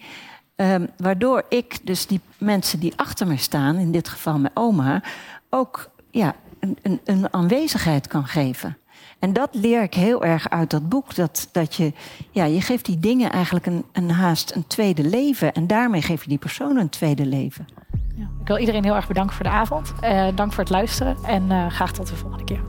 Um, 0.56 0.90
waardoor 0.98 1.44
ik 1.50 1.80
dus 1.84 2.08
die 2.08 2.22
mensen 2.38 2.80
die 2.80 2.94
achter 2.96 3.28
me 3.28 3.38
staan, 3.38 3.76
in 3.76 3.92
dit 3.92 4.10
geval 4.10 4.40
mijn 4.40 4.56
oma, 4.56 5.04
ook 5.50 5.90
ja, 6.12 6.36
een, 6.60 6.78
een, 6.82 7.00
een 7.04 7.34
aanwezigheid 7.34 8.08
kan 8.08 8.26
geven. 8.26 8.78
En 9.20 9.34
dat 9.34 9.50
leer 9.52 9.82
ik 9.82 9.94
heel 9.94 10.24
erg 10.24 10.50
uit 10.50 10.70
dat 10.70 10.90
boek. 10.90 11.16
Dat, 11.16 11.50
dat 11.52 11.76
je, 11.76 11.94
ja, 12.32 12.44
je 12.44 12.62
geeft 12.62 12.86
die 12.86 13.00
dingen 13.00 13.32
eigenlijk 13.32 13.66
een, 13.66 13.84
een 13.92 14.12
haast 14.12 14.56
een 14.56 14.68
tweede 14.68 15.04
leven. 15.04 15.54
En 15.54 15.68
daarmee 15.68 16.02
geef 16.02 16.24
je 16.24 16.30
die 16.30 16.38
persoon 16.38 16.78
een 16.78 16.90
tweede 16.90 17.26
leven. 17.26 17.68
Ja, 18.16 18.28
ik 18.42 18.48
wil 18.48 18.58
iedereen 18.58 18.84
heel 18.84 18.96
erg 18.96 19.08
bedanken 19.08 19.36
voor 19.36 19.46
de 19.46 19.52
avond. 19.52 19.94
Uh, 20.04 20.28
dank 20.36 20.54
voor 20.54 20.64
het 20.64 20.74
luisteren 20.74 21.18
en 21.24 21.44
uh, 21.44 21.68
graag 21.68 21.92
tot 21.92 22.08
de 22.08 22.16
volgende 22.16 22.44
keer. 22.44 22.62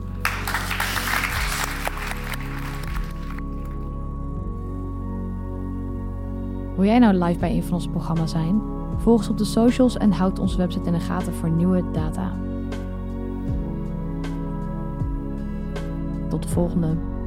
Wil 6.75 6.87
jij 6.87 6.99
nou 6.99 7.23
live 7.23 7.39
bij 7.39 7.51
een 7.51 7.63
van 7.63 7.73
onze 7.73 7.89
programma's 7.89 8.31
zijn? 8.31 8.61
Volg 8.97 9.17
ons 9.17 9.29
op 9.29 9.37
de 9.37 9.45
socials 9.45 9.97
en 9.97 10.11
houd 10.11 10.39
onze 10.39 10.57
website 10.57 10.87
in 10.87 10.93
de 10.93 10.99
gaten 10.99 11.33
voor 11.33 11.49
nieuwe 11.49 11.91
data. 11.91 12.33
Tot 16.29 16.43
de 16.43 16.49
volgende. 16.49 17.18